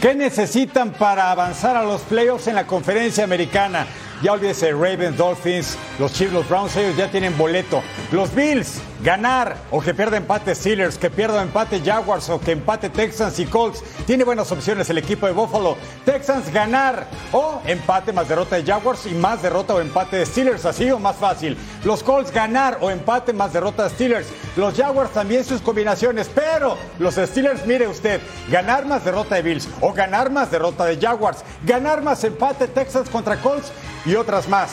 [0.00, 3.84] ¿Qué necesitan para avanzar a los playoffs en la conferencia americana?
[4.22, 7.82] Ya olvídese, Ravens, Dolphins, los Chiefs, los Browns, ellos ya tienen boleto.
[8.12, 12.90] Los Bills, ganar o que pierda empate Steelers, que pierda empate Jaguars o que empate
[12.90, 13.82] Texans y Colts.
[14.06, 15.76] Tiene buenas opciones el equipo de Buffalo.
[16.04, 20.64] Texans, ganar o empate más derrota de Jaguars y más derrota o empate de Steelers,
[20.64, 21.56] así o más fácil.
[21.84, 24.28] Los Colts, ganar o empate más derrota de Steelers.
[24.56, 29.68] Los Jaguars también sus combinaciones, pero los Steelers, mire usted, ganar más derrota de Bills
[29.80, 33.72] o ganar más derrota de Jaguars, ganar más empate Texans contra Colts
[34.04, 34.70] y otras más.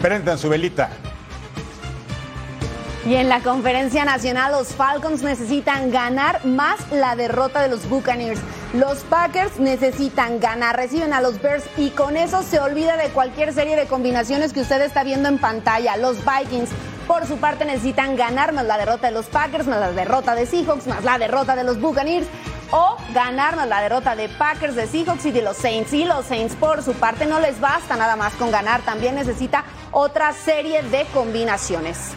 [0.00, 0.90] Prendan su velita.
[3.08, 8.38] Y en la conferencia nacional, los Falcons necesitan ganar más la derrota de los Buccaneers.
[8.74, 13.54] Los Packers necesitan ganar, reciben a los Bears y con eso se olvida de cualquier
[13.54, 15.96] serie de combinaciones que usted está viendo en pantalla.
[15.96, 16.68] Los Vikings,
[17.06, 20.44] por su parte, necesitan ganar más la derrota de los Packers, más la derrota de
[20.44, 22.26] Seahawks, más la derrota de los Buccaneers
[22.72, 25.94] o ganar más la derrota de Packers, de Seahawks y de los Saints.
[25.94, 29.64] Y los Saints, por su parte, no les basta nada más con ganar, también necesita
[29.92, 32.12] otra serie de combinaciones.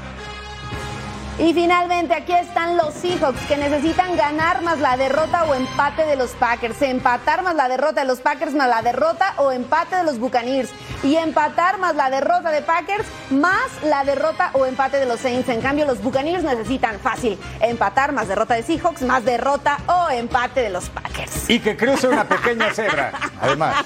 [1.42, 6.16] Y finalmente aquí están los Seahawks que necesitan ganar más la derrota o empate de
[6.16, 10.04] los Packers, empatar más la derrota de los Packers más la derrota o empate de
[10.04, 10.70] los Buccaneers
[11.02, 15.50] y empatar más la derrota de Packers más la derrota o empate de los Saints.
[15.50, 20.62] En cambio los Buccaneers necesitan fácil empatar más derrota de Seahawks más derrota o empate
[20.62, 21.50] de los Packers.
[21.50, 23.86] Y que cruce una pequeña cebra, además.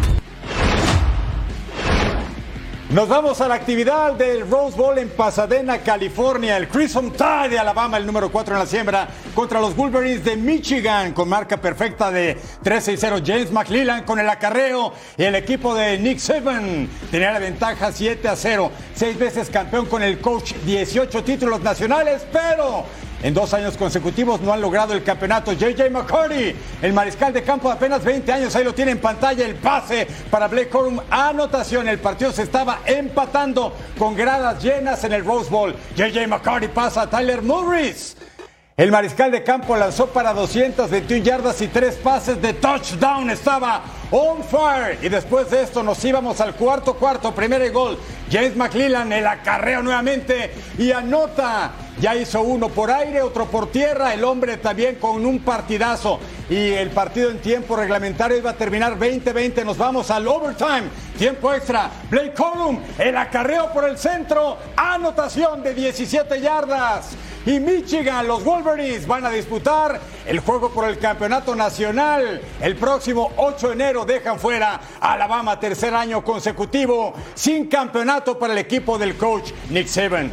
[2.90, 6.56] Nos vamos a la actividad del Rose Bowl en Pasadena, California.
[6.56, 10.36] El Crimson Tide de Alabama, el número 4 en la siembra, contra los Wolverines de
[10.36, 13.22] Michigan, con marca perfecta de 3-6-0.
[13.26, 18.70] James McLellan con el acarreo y el equipo de Nick Saban tenía la ventaja 7-0.
[18.94, 22.84] Seis veces campeón con el coach, 18 títulos nacionales, pero
[23.22, 25.52] En dos años consecutivos no han logrado el campeonato.
[25.52, 29.44] JJ McCarty, el mariscal de campo de apenas 20 años, ahí lo tiene en pantalla.
[29.44, 31.00] El pase para Blake Corum.
[31.10, 31.88] Anotación.
[31.88, 35.74] El partido se estaba empatando con gradas llenas en el Rose Bowl.
[35.96, 38.16] JJ McCarty pasa a Tyler Morris.
[38.76, 43.30] El mariscal de campo lanzó para 221 yardas y tres pases de touchdown.
[43.30, 44.98] Estaba on fire.
[45.00, 47.98] Y después de esto nos íbamos al cuarto cuarto, primer gol.
[48.30, 51.72] James McClellan, el acarreo nuevamente y anota.
[52.00, 54.12] Ya hizo uno por aire, otro por tierra.
[54.12, 56.20] El hombre también con un partidazo.
[56.50, 59.64] Y el partido en tiempo reglamentario iba a terminar 20-20.
[59.64, 60.90] Nos vamos al overtime.
[61.16, 61.90] Tiempo extra.
[62.10, 64.58] Blake Column, el acarreo por el centro.
[64.76, 70.98] Anotación de 17 yardas y Michigan, los Wolverines, van a disputar el juego por el
[70.98, 72.40] campeonato nacional.
[72.60, 78.54] El próximo 8 de enero dejan fuera a Alabama, tercer año consecutivo, sin campeonato para
[78.54, 80.32] el equipo del coach Nick Saban.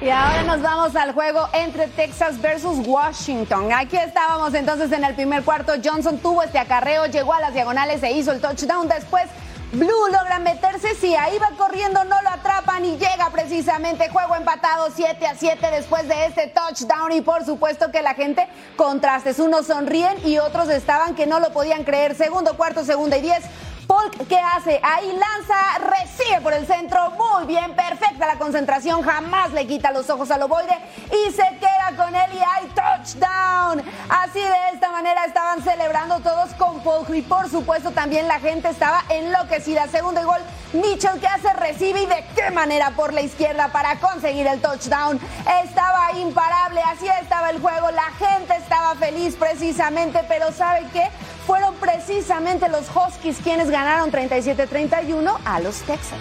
[0.00, 3.72] Y ahora nos vamos al juego entre Texas versus Washington.
[3.72, 5.72] Aquí estábamos entonces en el primer cuarto.
[5.82, 8.88] Johnson tuvo este acarreo, llegó a las diagonales e hizo el touchdown.
[8.88, 9.28] Después
[9.72, 14.88] Blue logra meterse, sí, ahí va corriendo, no lo atrapan y llega precisamente juego empatado
[14.94, 19.68] 7 a 7 después de este touchdown y por supuesto que la gente contrastes, unos
[19.68, 22.14] sonríen y otros estaban que no lo podían creer.
[22.14, 23.42] Segundo, cuarto, segunda y 10.
[23.86, 24.80] Polk, ¿qué hace?
[24.82, 27.10] Ahí lanza, recibe por el centro.
[27.12, 29.02] Muy bien, perfecta la concentración.
[29.02, 33.82] Jamás le quita los ojos al ovoide y se queda con él y hay touchdown.
[34.08, 38.68] Así de esta manera estaban celebrando todos con Polk y por supuesto también la gente
[38.68, 39.88] estaba enloquecida.
[39.88, 40.40] Segundo gol,
[40.72, 45.20] Mitchell que hace, recibe y de qué manera por la izquierda para conseguir el touchdown.
[45.64, 47.90] Estaba imparable, así estaba el juego.
[47.90, 51.10] La gente estaba feliz precisamente, pero ¿sabe qué?
[51.46, 56.20] Fueron precisamente los Huskies quienes ganaron 37-31 a los Texas.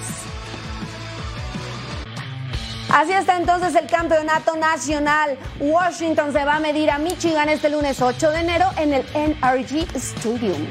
[2.90, 5.38] Así está entonces el campeonato nacional.
[5.60, 9.96] Washington se va a medir a Michigan este lunes 8 de enero en el NRG
[9.96, 10.68] Stadium.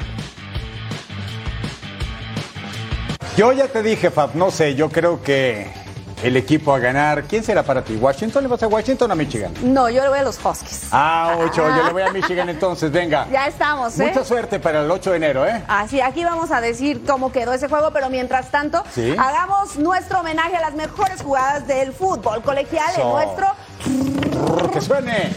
[3.37, 5.73] Yo ya te dije, Fab, no sé, yo creo que
[6.23, 7.25] el equipo a ganar.
[7.25, 7.97] ¿Quién será para ti?
[7.97, 8.43] ¿Washington?
[8.43, 9.53] ¿Le vas a Washington o a Michigan?
[9.63, 10.89] No, yo le voy a los Huskies.
[10.93, 13.27] Ah, ocho, yo le voy a Michigan entonces, venga.
[13.33, 14.09] Ya estamos, ¿eh?
[14.09, 15.63] Mucha suerte para el 8 de enero, ¿eh?
[15.69, 19.15] Así, aquí vamos a decir cómo quedó ese juego, pero mientras tanto, ¿Sí?
[19.19, 23.13] hagamos nuestro homenaje a las mejores jugadas del fútbol colegial en So.
[23.13, 23.47] nuestro
[24.73, 25.31] Que suene.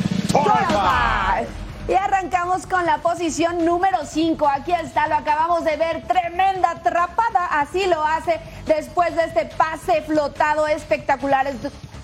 [1.88, 4.48] Y arrancamos con la posición número 5.
[4.48, 6.02] Aquí está, lo acabamos de ver.
[6.08, 7.46] Tremenda atrapada.
[7.52, 11.46] Así lo hace después de este pase flotado espectacular.
[11.48, 11.56] Es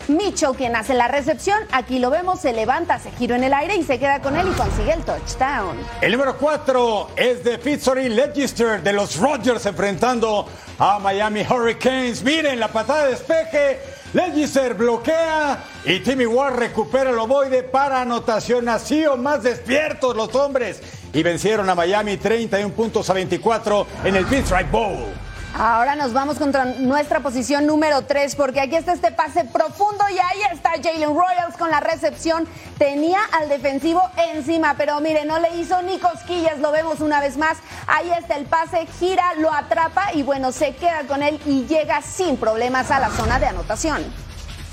[0.09, 1.57] Mitchell quien hace la recepción.
[1.71, 4.49] Aquí lo vemos, se levanta, se giró en el aire y se queda con él
[4.51, 5.77] y consigue el touchdown.
[6.01, 10.45] El número 4 es de Fitzroy Legister de los Rodgers enfrentando
[10.77, 12.21] a Miami Hurricanes.
[12.23, 13.98] Miren la patada de despeje.
[14.13, 18.67] Legister bloquea y Timmy Ward recupera el ovoide para anotación.
[18.67, 20.81] Así o más despiertos los hombres.
[21.13, 25.28] Y vencieron a Miami 31 puntos a 24 en el Fitzroy Bowl.
[25.57, 30.17] Ahora nos vamos contra nuestra posición número 3 porque aquí está este pase profundo y
[30.17, 32.47] ahí está Jalen Royals con la recepción.
[32.77, 34.01] Tenía al defensivo
[34.33, 37.57] encima, pero mire, no le hizo ni cosquillas, lo vemos una vez más.
[37.87, 42.01] Ahí está el pase, gira, lo atrapa y bueno, se queda con él y llega
[42.01, 44.03] sin problemas a la zona de anotación.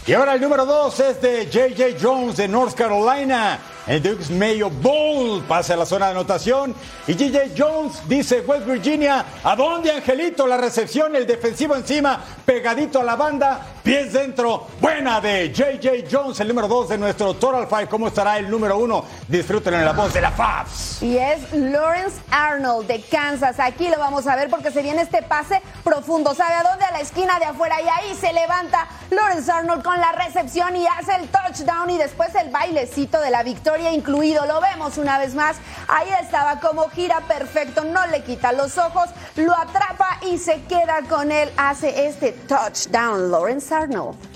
[0.06, 1.98] Y ahora el número 2 es de J.J.
[2.00, 3.58] Jones de North Carolina.
[3.86, 6.74] El Dukes Mayo Bowl pasa a la zona de anotación.
[7.06, 7.54] Y J.J.
[7.56, 9.24] Jones dice West Virginia.
[9.44, 10.44] ¿A dónde, Angelito?
[10.44, 14.66] La recepción, el defensivo encima, pegadito a la banda, pies dentro.
[14.80, 16.08] Buena de J.J.
[16.10, 17.86] Jones, el número 2 de nuestro Total Five.
[17.86, 19.04] ¿Cómo estará el número 1?
[19.28, 21.00] Disfruten en la voz de la Fabs.
[21.00, 23.60] Y es Lawrence Arnold de Kansas.
[23.60, 26.34] Aquí lo vamos a ver porque se viene este pase profundo.
[26.34, 26.84] ¿Sabe a dónde?
[26.86, 27.76] A la esquina de afuera.
[27.80, 32.34] Y ahí se levanta Lawrence Arnold con la recepción y hace el touchdown y después
[32.34, 34.46] el bailecito de la victoria incluido.
[34.46, 35.56] Lo vemos una vez más.
[35.88, 37.84] Ahí estaba como gira perfecto.
[37.84, 39.10] No le quita los ojos.
[39.36, 41.50] Lo atrapa y se queda con él.
[41.56, 44.35] Hace este touchdown Lawrence Arnold.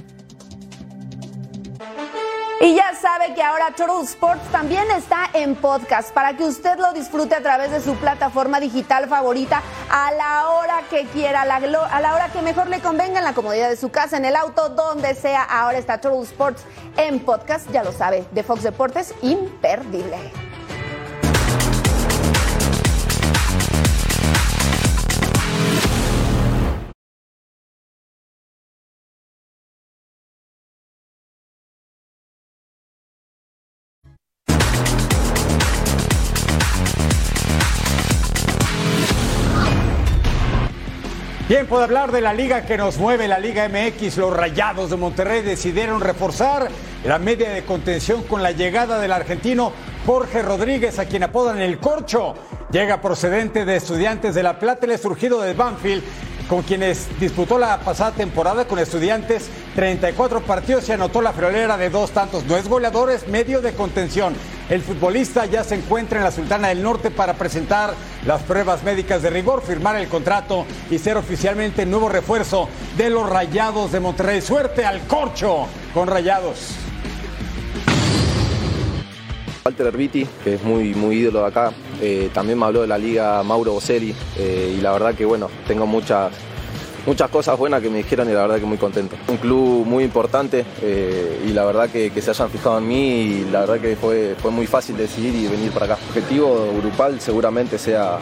[2.63, 6.93] Y ya sabe que ahora Total Sports también está en podcast para que usted lo
[6.93, 12.15] disfrute a través de su plataforma digital favorita a la hora que quiera, a la,
[12.15, 15.15] hora que mejor le convenga, en la comodidad de su casa, en el auto, donde
[15.15, 15.43] sea.
[15.43, 16.63] Ahora está Total Sports
[16.99, 20.50] en podcast, ya lo sabe, de Fox Deportes, imperdible.
[41.51, 44.19] Tiempo de hablar de la liga que nos mueve, la Liga MX.
[44.19, 46.69] Los Rayados de Monterrey decidieron reforzar
[47.05, 49.73] la media de contención con la llegada del argentino
[50.07, 52.35] Jorge Rodríguez, a quien apodan el Corcho.
[52.71, 56.05] Llega procedente de Estudiantes de La Plata, el surgido de Banfield
[56.51, 61.91] con quienes disputó la pasada temporada con estudiantes 34 partidos y anotó la friolera de
[61.91, 62.45] dos tantos.
[62.47, 64.35] No es goleador, es medio de contención.
[64.69, 67.95] El futbolista ya se encuentra en la Sultana del Norte para presentar
[68.27, 73.11] las pruebas médicas de rigor, firmar el contrato y ser oficialmente el nuevo refuerzo de
[73.11, 74.41] los Rayados de Monterrey.
[74.41, 76.90] Suerte al corcho con Rayados.
[79.65, 82.97] Walter Herbiti, que es muy, muy ídolo de acá, eh, también me habló de la
[82.97, 86.33] liga Mauro Boselli eh, y la verdad que bueno, tengo muchas,
[87.05, 89.17] muchas cosas buenas que me dijeron y la verdad que muy contento.
[89.29, 93.51] Un club muy importante eh, y la verdad que, se hayan fijado en mí y
[93.51, 95.99] la verdad que fue, fue muy fácil decidir y venir para acá.
[96.03, 98.19] El objetivo grupal seguramente sea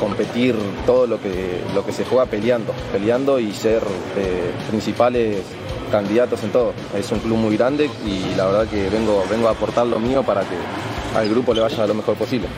[0.00, 0.56] competir
[0.86, 3.82] todo lo que, lo que se juega peleando, peleando y ser
[4.70, 5.42] principales
[5.92, 6.72] candidatos en todo.
[6.96, 10.24] Es un club muy grande y la verdad que vengo, vengo a aportar lo mío
[10.24, 10.56] para que
[11.16, 12.48] al grupo le vaya lo mejor posible.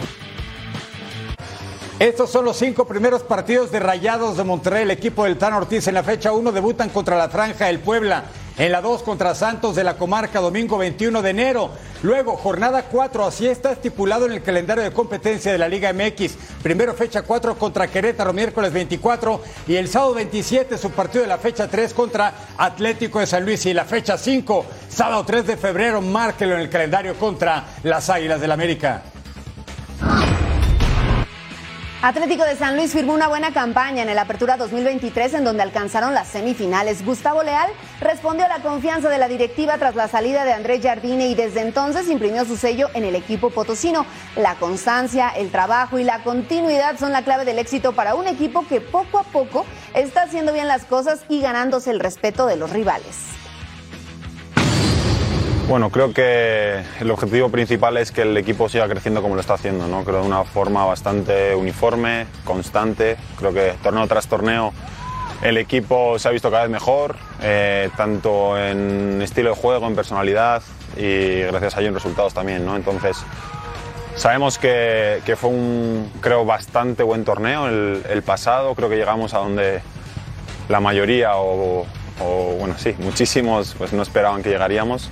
[1.99, 4.83] Estos son los cinco primeros partidos de Rayados de Monterrey.
[4.83, 8.25] El equipo del Tan Ortiz en la fecha 1 debutan contra la Franja del Puebla.
[8.57, 11.71] En la 2 contra Santos de la Comarca, domingo 21 de enero.
[12.05, 16.35] Luego, jornada 4, así está estipulado en el calendario de competencia de la Liga MX.
[16.63, 19.43] Primero fecha 4 contra Querétaro, miércoles 24.
[19.67, 23.67] Y el sábado 27, su partido de la fecha 3 contra Atlético de San Luis.
[23.67, 28.41] Y la fecha 5, sábado 3 de febrero, márquelo en el calendario contra las Águilas
[28.41, 29.03] del América.
[32.07, 36.13] Atlético de San Luis firmó una buena campaña en el Apertura 2023 en donde alcanzaron
[36.13, 37.03] las semifinales.
[37.03, 41.29] Gustavo Leal respondió a la confianza de la directiva tras la salida de Andrés Jardine
[41.29, 44.05] y desde entonces imprimió su sello en el equipo potosino.
[44.37, 48.67] La constancia, el trabajo y la continuidad son la clave del éxito para un equipo
[48.69, 52.69] que poco a poco está haciendo bien las cosas y ganándose el respeto de los
[52.69, 53.34] rivales.
[55.67, 59.55] Bueno, creo que el objetivo principal es que el equipo siga creciendo como lo está
[59.55, 60.05] haciendo, ¿no?
[60.05, 63.17] Creo de una forma bastante uniforme, constante.
[63.39, 64.75] Creo que torneo tras torneo
[65.43, 69.95] el equipo se ha visto cada vez mejor, eh, tanto en estilo de juego, en
[69.95, 70.63] personalidad
[70.97, 72.77] y gracias a ello en resultados también, ¿no?
[72.77, 73.17] Entonces,
[74.17, 78.75] sabemos que, fue un, creo, bastante buen torneo el, pasado.
[78.75, 79.81] Creo que llegamos a donde
[80.69, 81.87] la mayoría o,
[82.21, 85.11] o bueno, sí, muchísimos pues no esperaban que llegaríamos.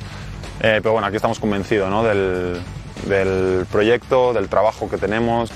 [0.65, 2.05] Eh, pero bueno, aquí estamos convencidos ¿no?
[2.05, 2.61] del,
[3.07, 5.51] del proyecto, del trabajo que tenemos.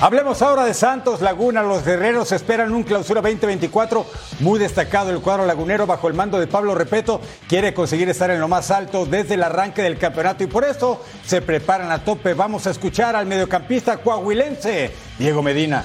[0.00, 1.62] Hablemos ahora de Santos Laguna.
[1.62, 4.06] Los guerreros esperan un clausura 2024
[4.40, 5.10] muy destacado.
[5.10, 8.70] El cuadro lagunero, bajo el mando de Pablo Repeto, quiere conseguir estar en lo más
[8.70, 12.32] alto desde el arranque del campeonato y por eso se preparan a tope.
[12.32, 15.84] Vamos a escuchar al mediocampista coahuilense, Diego Medina.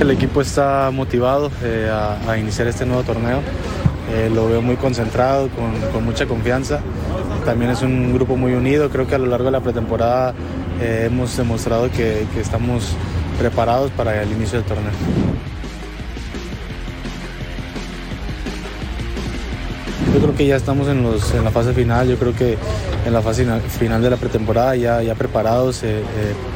[0.00, 1.88] El equipo está motivado eh,
[2.26, 3.40] a, iniciar este nuevo torneo.
[4.12, 5.48] Eh, lo veo muy concentrado,
[5.92, 6.80] con, mucha confianza.
[7.44, 8.90] También es un grupo muy unido.
[8.90, 10.34] Creo que a lo largo de la pretemporada
[10.80, 12.90] eh, hemos demostrado que, estamos
[13.38, 14.90] preparados para el inicio del torneo.
[20.12, 21.04] Yo creo que ya estamos en,
[21.44, 22.58] la fase final, yo creo que
[23.06, 23.46] en la fase
[23.78, 25.82] final de la pretemporada ya, ya preparados,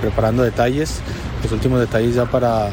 [0.01, 1.01] preparando detalles,
[1.43, 2.71] los últimos detalles ya para,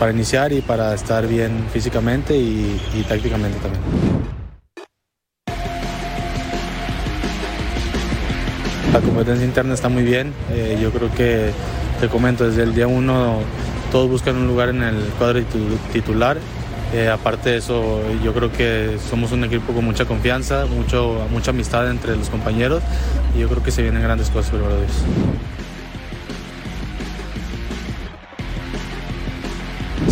[0.00, 3.82] para iniciar y para estar bien físicamente y, tácticamente también.
[8.94, 10.32] La competencia interna está muy bien.
[10.52, 11.50] Eh, yo creo que,
[12.00, 13.40] te comento, desde el día uno
[13.92, 15.42] todos buscan un lugar en el cuadro
[15.92, 16.38] titular.
[16.94, 21.50] Eh, aparte de eso, yo creo que somos un equipo con mucha confianza, mucho, mucha
[21.50, 22.82] amistad entre los compañeros
[23.36, 24.62] y yo creo que se vienen grandes cosas, por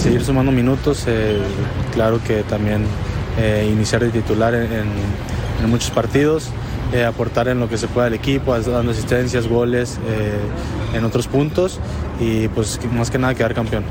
[0.09, 1.39] seguir sumando minutos, eh,
[1.93, 2.83] claro que también
[3.39, 4.89] eh, iniciar de titular en,
[5.69, 6.49] muchos partidos,
[6.95, 9.99] eh, aportar en lo que se pueda al equipo, dando asistencias, goles
[10.95, 11.79] en otros puntos
[12.21, 13.85] y pues más que nada quedar campeón.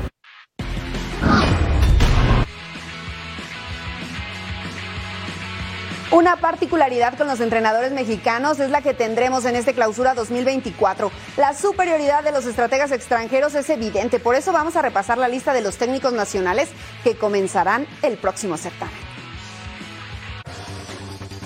[6.10, 11.12] Una particularidad con los entrenadores mexicanos es la que tendremos en este clausura 2024.
[11.36, 15.52] La superioridad de los estrategas extranjeros es evidente, por eso vamos a repasar la lista
[15.52, 16.70] de los técnicos nacionales
[17.04, 19.07] que comenzarán el próximo certamen.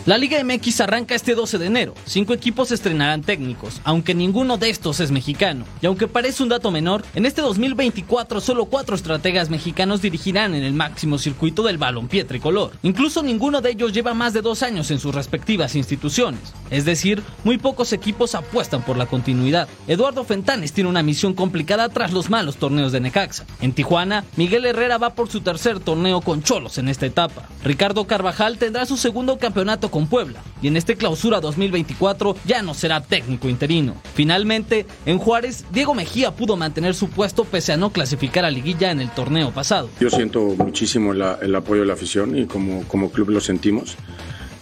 [0.04, 1.94] La Liga MX arranca este 12 de enero.
[2.06, 5.64] Cinco equipos estrenarán técnicos, aunque ninguno de estos es mexicano.
[5.80, 10.64] Y aunque parece un dato menor, en este 2024 solo cuatro estrategas mexicanos dirigirán en
[10.64, 12.72] el máximo circuito del balompié tricolor.
[12.82, 16.40] Incluso ninguno de ellos lleva más de dos años en sus respectivas instituciones.
[16.70, 19.68] Es decir, muy pocos equipos apuestan por la continuidad.
[19.86, 23.44] Eduardo Fentanes tiene una misión complicada tras los malos torneos de Necaxa.
[23.60, 27.48] En Tijuana, Miguel Herrera va por su tercer torneo con Cholos en esta etapa.
[27.62, 32.74] Ricardo Carvajal tendrá su segundo campeonato con Puebla y en este clausura 2024 ya no
[32.74, 33.94] será técnico interino.
[34.14, 38.90] Finalmente, en Juárez, Diego Mejía pudo mantener su puesto pese a no clasificar a liguilla
[38.90, 39.88] en el torneo pasado.
[40.00, 43.96] Yo siento muchísimo el apoyo de la afición y como, como club lo sentimos.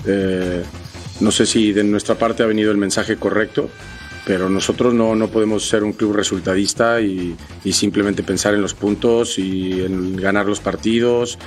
[0.04, 0.62] Eh,
[1.20, 3.70] no sé si de nuestra parte ha venido el mensaje correcto,
[4.26, 8.74] pero nosotros no, no podemos ser un club resultadista y, y, simplemente pensar en los
[8.74, 11.38] puntos y en ganar los partidos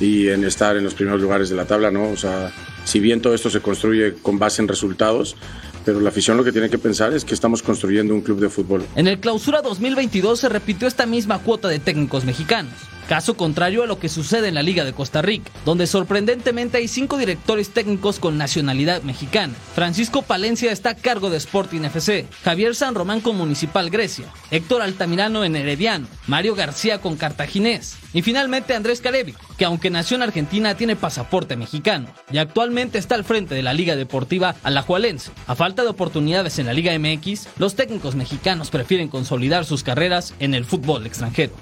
[0.00, 2.08] y en estar en los primeros lugares de la tabla, ¿no?
[2.08, 2.52] O sea,
[2.84, 5.36] si bien todo esto se construye con base en resultados,
[5.84, 8.48] pero la afición lo que tiene que pensar es que estamos construyendo un club de
[8.48, 8.84] fútbol.
[8.96, 12.74] En el clausura 2022 se repitió esta misma cuota de técnicos mexicanos.
[13.10, 16.86] Caso contrario a lo que sucede en la Liga de Costa Rica, donde sorprendentemente hay
[16.86, 19.52] cinco directores técnicos con nacionalidad mexicana.
[19.74, 24.82] Francisco Palencia está a cargo de Sporting FC, Javier San Román con Municipal Grecia, Héctor
[24.82, 30.22] Altamirano en Herediano, Mario García con Cartaginés y finalmente Andrés Carevi, que aunque nació en
[30.22, 35.32] Argentina tiene pasaporte mexicano y actualmente está al frente de la Liga Deportiva Alajualense.
[35.48, 40.32] A falta de oportunidades en la Liga MX, los técnicos mexicanos prefieren consolidar sus carreras
[40.38, 41.54] en el fútbol extranjero.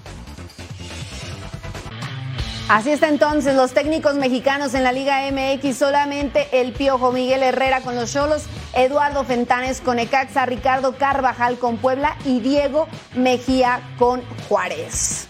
[2.68, 7.80] Así está entonces los técnicos mexicanos en la Liga MX, solamente el Piojo Miguel Herrera
[7.80, 8.44] con los Cholos,
[8.74, 15.28] Eduardo Fentanes con Ecaxa, Ricardo Carvajal con Puebla y Diego Mejía con Juárez.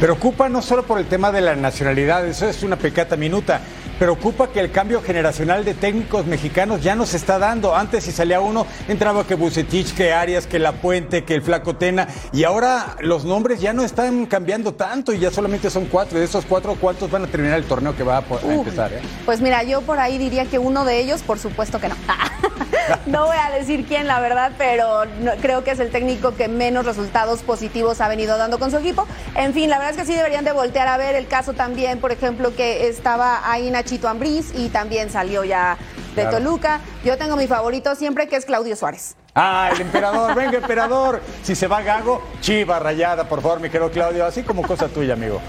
[0.00, 3.60] Preocupa no solo por el tema de la nacionalidad, eso es una pecata minuta,
[3.98, 7.74] preocupa que el cambio generacional de técnicos mexicanos ya no se está dando.
[7.74, 11.76] Antes si salía uno, entraba que Bucetich, que Arias, que La Puente, que el Flaco
[11.76, 16.18] Tena, y ahora los nombres ya no están cambiando tanto y ya solamente son cuatro.
[16.18, 18.92] De esos cuatro, ¿cuántos van a terminar el torneo que va a, empezar?
[18.92, 19.00] Eh?
[19.24, 21.94] Pues mira, yo por ahí diría que uno de ellos, por supuesto que no.
[23.06, 25.02] no voy a decir quién, la verdad, pero
[25.40, 29.06] creo que es el técnico que menos resultados positivos ha venido dando con su equipo.
[29.36, 32.00] En fin, la verdad es que sí deberían de voltear a ver el caso también,
[32.00, 35.76] por ejemplo, que estaba ahí Nacho Chito Ambriz y también salió ya
[36.16, 36.80] de Toluca.
[37.04, 39.16] Yo tengo mi favorito siempre que es Claudio Suárez.
[39.34, 41.20] Ah, el emperador, venga emperador.
[41.42, 45.12] Si se va Gago, chiva rayada, por favor, mi querido Claudio, así como cosa tuya,
[45.12, 45.42] amigo.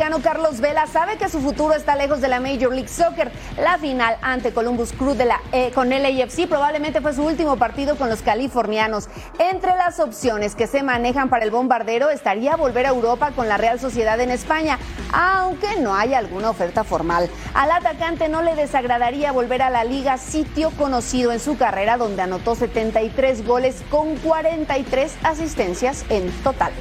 [0.00, 3.30] Mexicano Carlos Vela sabe que su futuro está lejos de la Major League Soccer.
[3.58, 7.96] La final ante Columbus Crew de la, eh, con LAFC probablemente fue su último partido
[7.96, 9.10] con los californianos.
[9.38, 13.58] Entre las opciones que se manejan para el bombardero estaría volver a Europa con la
[13.58, 14.78] Real Sociedad en España,
[15.12, 17.28] aunque no haya alguna oferta formal.
[17.52, 22.22] Al atacante no le desagradaría volver a la liga, sitio conocido en su carrera donde
[22.22, 26.72] anotó 73 goles con 43 asistencias en total.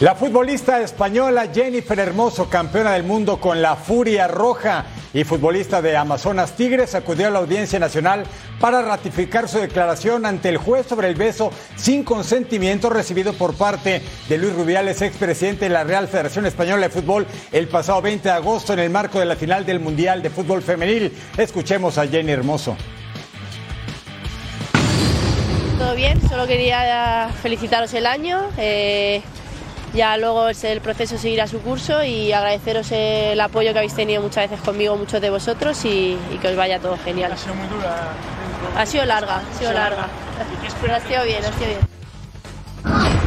[0.00, 5.94] La futbolista española Jennifer Hermoso, campeona del mundo con la Furia Roja y futbolista de
[5.94, 8.24] Amazonas Tigres, acudió a la Audiencia Nacional
[8.60, 14.00] para ratificar su declaración ante el juez sobre el beso sin consentimiento recibido por parte
[14.26, 18.34] de Luis Rubiales, expresidente de la Real Federación Española de Fútbol, el pasado 20 de
[18.34, 21.12] agosto en el marco de la final del Mundial de Fútbol Femenil.
[21.36, 22.74] Escuchemos a Jenny Hermoso.
[25.78, 28.48] Todo bien, solo quería felicitaros el año.
[28.56, 29.20] Eh
[29.92, 34.48] ya luego el proceso seguirá su curso y agradeceros el apoyo que habéis tenido muchas
[34.48, 37.32] veces conmigo, muchos de vosotros y, que os vaya todo genial.
[37.32, 37.96] Ha sido muy dura.
[38.76, 40.06] Ha sido larga, ha sido larga.
[40.06, 43.19] ha sido bien, ha sido bien.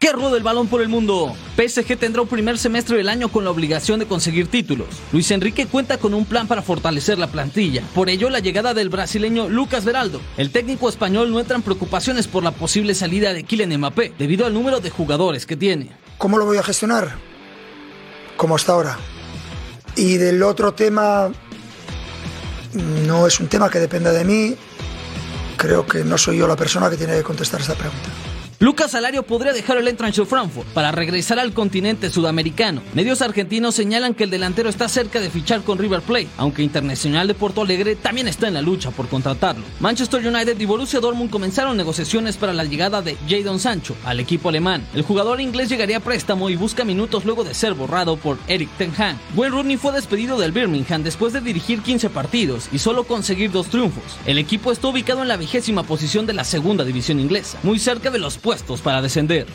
[0.00, 1.36] ¡Qué rudo el balón por el mundo!
[1.58, 4.88] PSG tendrá un primer semestre del año con la obligación de conseguir títulos.
[5.12, 7.82] Luis Enrique cuenta con un plan para fortalecer la plantilla.
[7.94, 10.22] Por ello, la llegada del brasileño Lucas Veraldo.
[10.38, 14.46] El técnico español no entra en preocupaciones por la posible salida de Kylian Mbappé, debido
[14.46, 15.90] al número de jugadores que tiene.
[16.16, 17.16] ¿Cómo lo voy a gestionar?
[18.38, 18.96] Como hasta ahora.
[19.96, 21.30] Y del otro tema,
[23.06, 24.56] no es un tema que dependa de mí.
[25.58, 28.08] Creo que no soy yo la persona que tiene que contestar esa pregunta.
[28.62, 32.82] Lucas Alario podría dejar el Eintracht Frankfurt para regresar al continente sudamericano.
[32.92, 37.26] Medios argentinos señalan que el delantero está cerca de fichar con River Plate, aunque Internacional
[37.26, 39.64] de Porto Alegre también está en la lucha por contratarlo.
[39.80, 44.50] Manchester United y Borussia Dortmund comenzaron negociaciones para la llegada de Jadon Sancho al equipo
[44.50, 44.86] alemán.
[44.92, 48.68] El jugador inglés llegaría a préstamo y busca minutos luego de ser borrado por Eric
[48.76, 49.16] Ten Hag.
[49.36, 53.68] Wayne Rooney fue despedido del Birmingham después de dirigir 15 partidos y solo conseguir dos
[53.68, 54.18] triunfos.
[54.26, 58.10] El equipo está ubicado en la vigésima posición de la segunda división inglesa, muy cerca
[58.10, 58.49] de los puestos
[58.80, 59.46] para descender.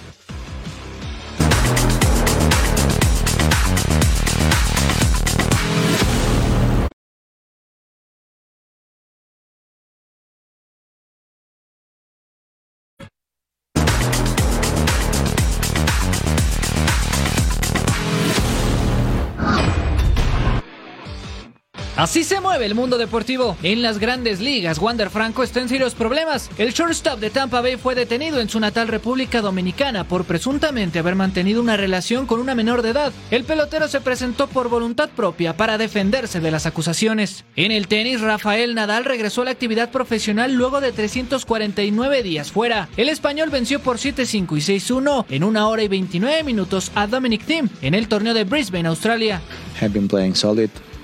[21.98, 23.56] Así se mueve el mundo deportivo.
[23.64, 26.50] En las grandes ligas, Wander Franco está en serios problemas.
[26.58, 31.16] El shortstop de Tampa Bay fue detenido en su natal República Dominicana por presuntamente haber
[31.16, 33.14] mantenido una relación con una menor de edad.
[33.32, 37.46] El pelotero se presentó por voluntad propia para defenderse de las acusaciones.
[37.56, 42.90] En el tenis, Rafael Nadal regresó a la actividad profesional luego de 349 días fuera.
[42.98, 47.46] El español venció por 7-5 y 6-1 en una hora y 29 minutos a Dominic
[47.46, 49.42] Thiem en el torneo de Brisbane, Australia.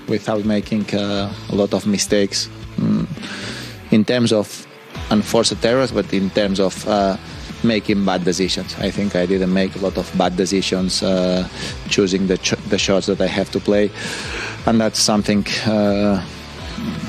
[0.08, 3.06] Without making uh, a lot of mistakes mm,
[3.90, 4.66] in terms of
[5.10, 7.16] unforced errors, but in terms of uh,
[7.64, 8.74] making bad decisions.
[8.78, 11.48] I think I didn't make a lot of bad decisions uh,
[11.88, 13.90] choosing the, ch- the shots that I have to play,
[14.66, 15.46] and that's something.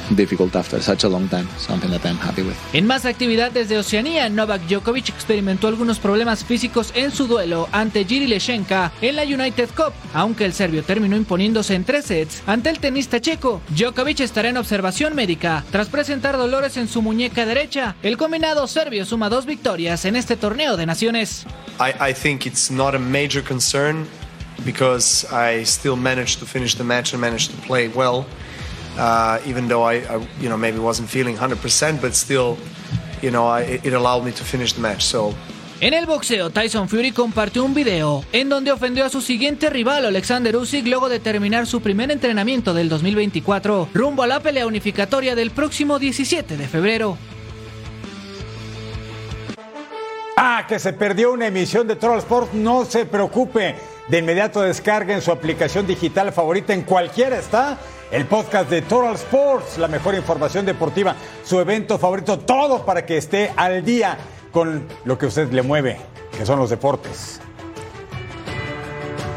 [0.10, 2.56] Difficult after such a long time, something that I'm happy with.
[2.74, 8.06] En más actividad desde Oceanía, Novak Djokovic experimentó algunos problemas físicos en su duelo ante
[8.06, 12.70] Giri Leshenka en la United Cup, aunque el serbio terminó imponiéndose en tres sets ante
[12.70, 13.62] el tenista checo.
[13.70, 17.96] Djokovic estará en observación médica tras presentar dolores en su muñeca derecha.
[18.04, 21.46] El combinado serbio suma dos victorias en este torneo de naciones.
[21.80, 24.06] I, I think it's not a major concern
[24.66, 28.26] because I still managed to finish the match and managed to play well.
[28.98, 32.58] Uh, even though I, I, you know, maybe wasn't feeling 100%, but still,
[33.22, 35.04] you know, I, it allowed me to finish the match.
[35.04, 35.34] So
[35.84, 40.06] En el boxeo, Tyson Fury compartió un video en donde ofendió a su siguiente rival,
[40.06, 45.36] Alexander Usyk, luego de terminar su primer entrenamiento del 2024, rumbo a la pelea unificatoria
[45.36, 47.18] del próximo 17 de febrero.
[50.38, 53.76] Ah, que se perdió una emisión de Troll Sport, no se preocupe.
[54.08, 57.78] De inmediato descarguen su aplicación digital favorita en cualquiera está.
[58.14, 63.18] El podcast de Total Sports, la mejor información deportiva, su evento favorito, todo para que
[63.18, 64.20] esté al día
[64.52, 65.98] con lo que usted le mueve,
[66.38, 67.42] que son los deportes.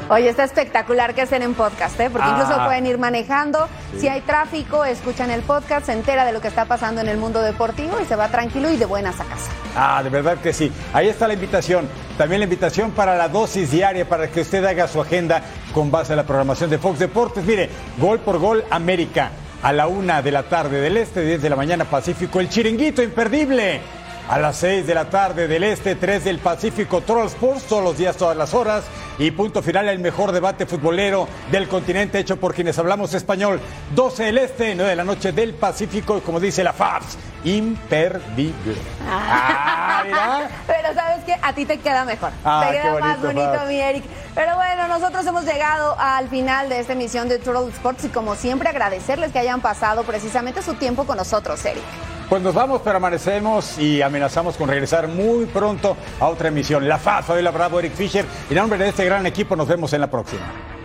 [0.09, 2.11] Oye, está espectacular que estén en podcast, ¿eh?
[2.11, 2.67] porque incluso Ah.
[2.67, 3.67] pueden ir manejando.
[3.99, 7.17] Si hay tráfico, escuchan el podcast, se entera de lo que está pasando en el
[7.17, 9.51] mundo deportivo y se va tranquilo y de buenas a casa.
[9.75, 10.71] Ah, de verdad que sí.
[10.93, 11.89] Ahí está la invitación.
[12.17, 15.43] También la invitación para la dosis diaria para que usted haga su agenda
[15.75, 17.45] con base a la programación de Fox Deportes.
[17.45, 19.31] Mire, gol por gol América
[19.63, 22.39] a la una de la tarde del este, 10 de la mañana Pacífico.
[22.39, 23.81] El chiringuito imperdible.
[24.29, 27.97] A las 6 de la tarde del este, 3 del Pacífico, Troll Sports, todos los
[27.97, 28.85] días, todas las horas.
[29.19, 33.61] Y punto final, el mejor debate futbolero del continente hecho por quienes hablamos español.
[33.95, 38.75] 12 del este, 9 de la noche del Pacífico, y como dice la FABS, imperdible.
[39.09, 40.49] Ah, mira.
[40.67, 42.31] Pero sabes que a ti te queda mejor.
[42.45, 43.69] Ah, te queda más bonito, bonito, Fab.
[43.69, 44.05] mi Eric.
[44.35, 48.35] Pero bueno, nosotros hemos llegado al final de esta emisión de Turtle Sports y como
[48.35, 51.85] siempre agradecerles que hayan pasado precisamente su tiempo con nosotros, Eric.
[52.29, 56.89] Pues nos vamos, pero amanecemos y amenazamos con regresar muy pronto a otra emisión.
[56.89, 58.25] La FAS, Fabiola Bravo, Eric Fisher.
[58.51, 60.76] Y en nombre de este gran equipo, nos vemos en la próxima.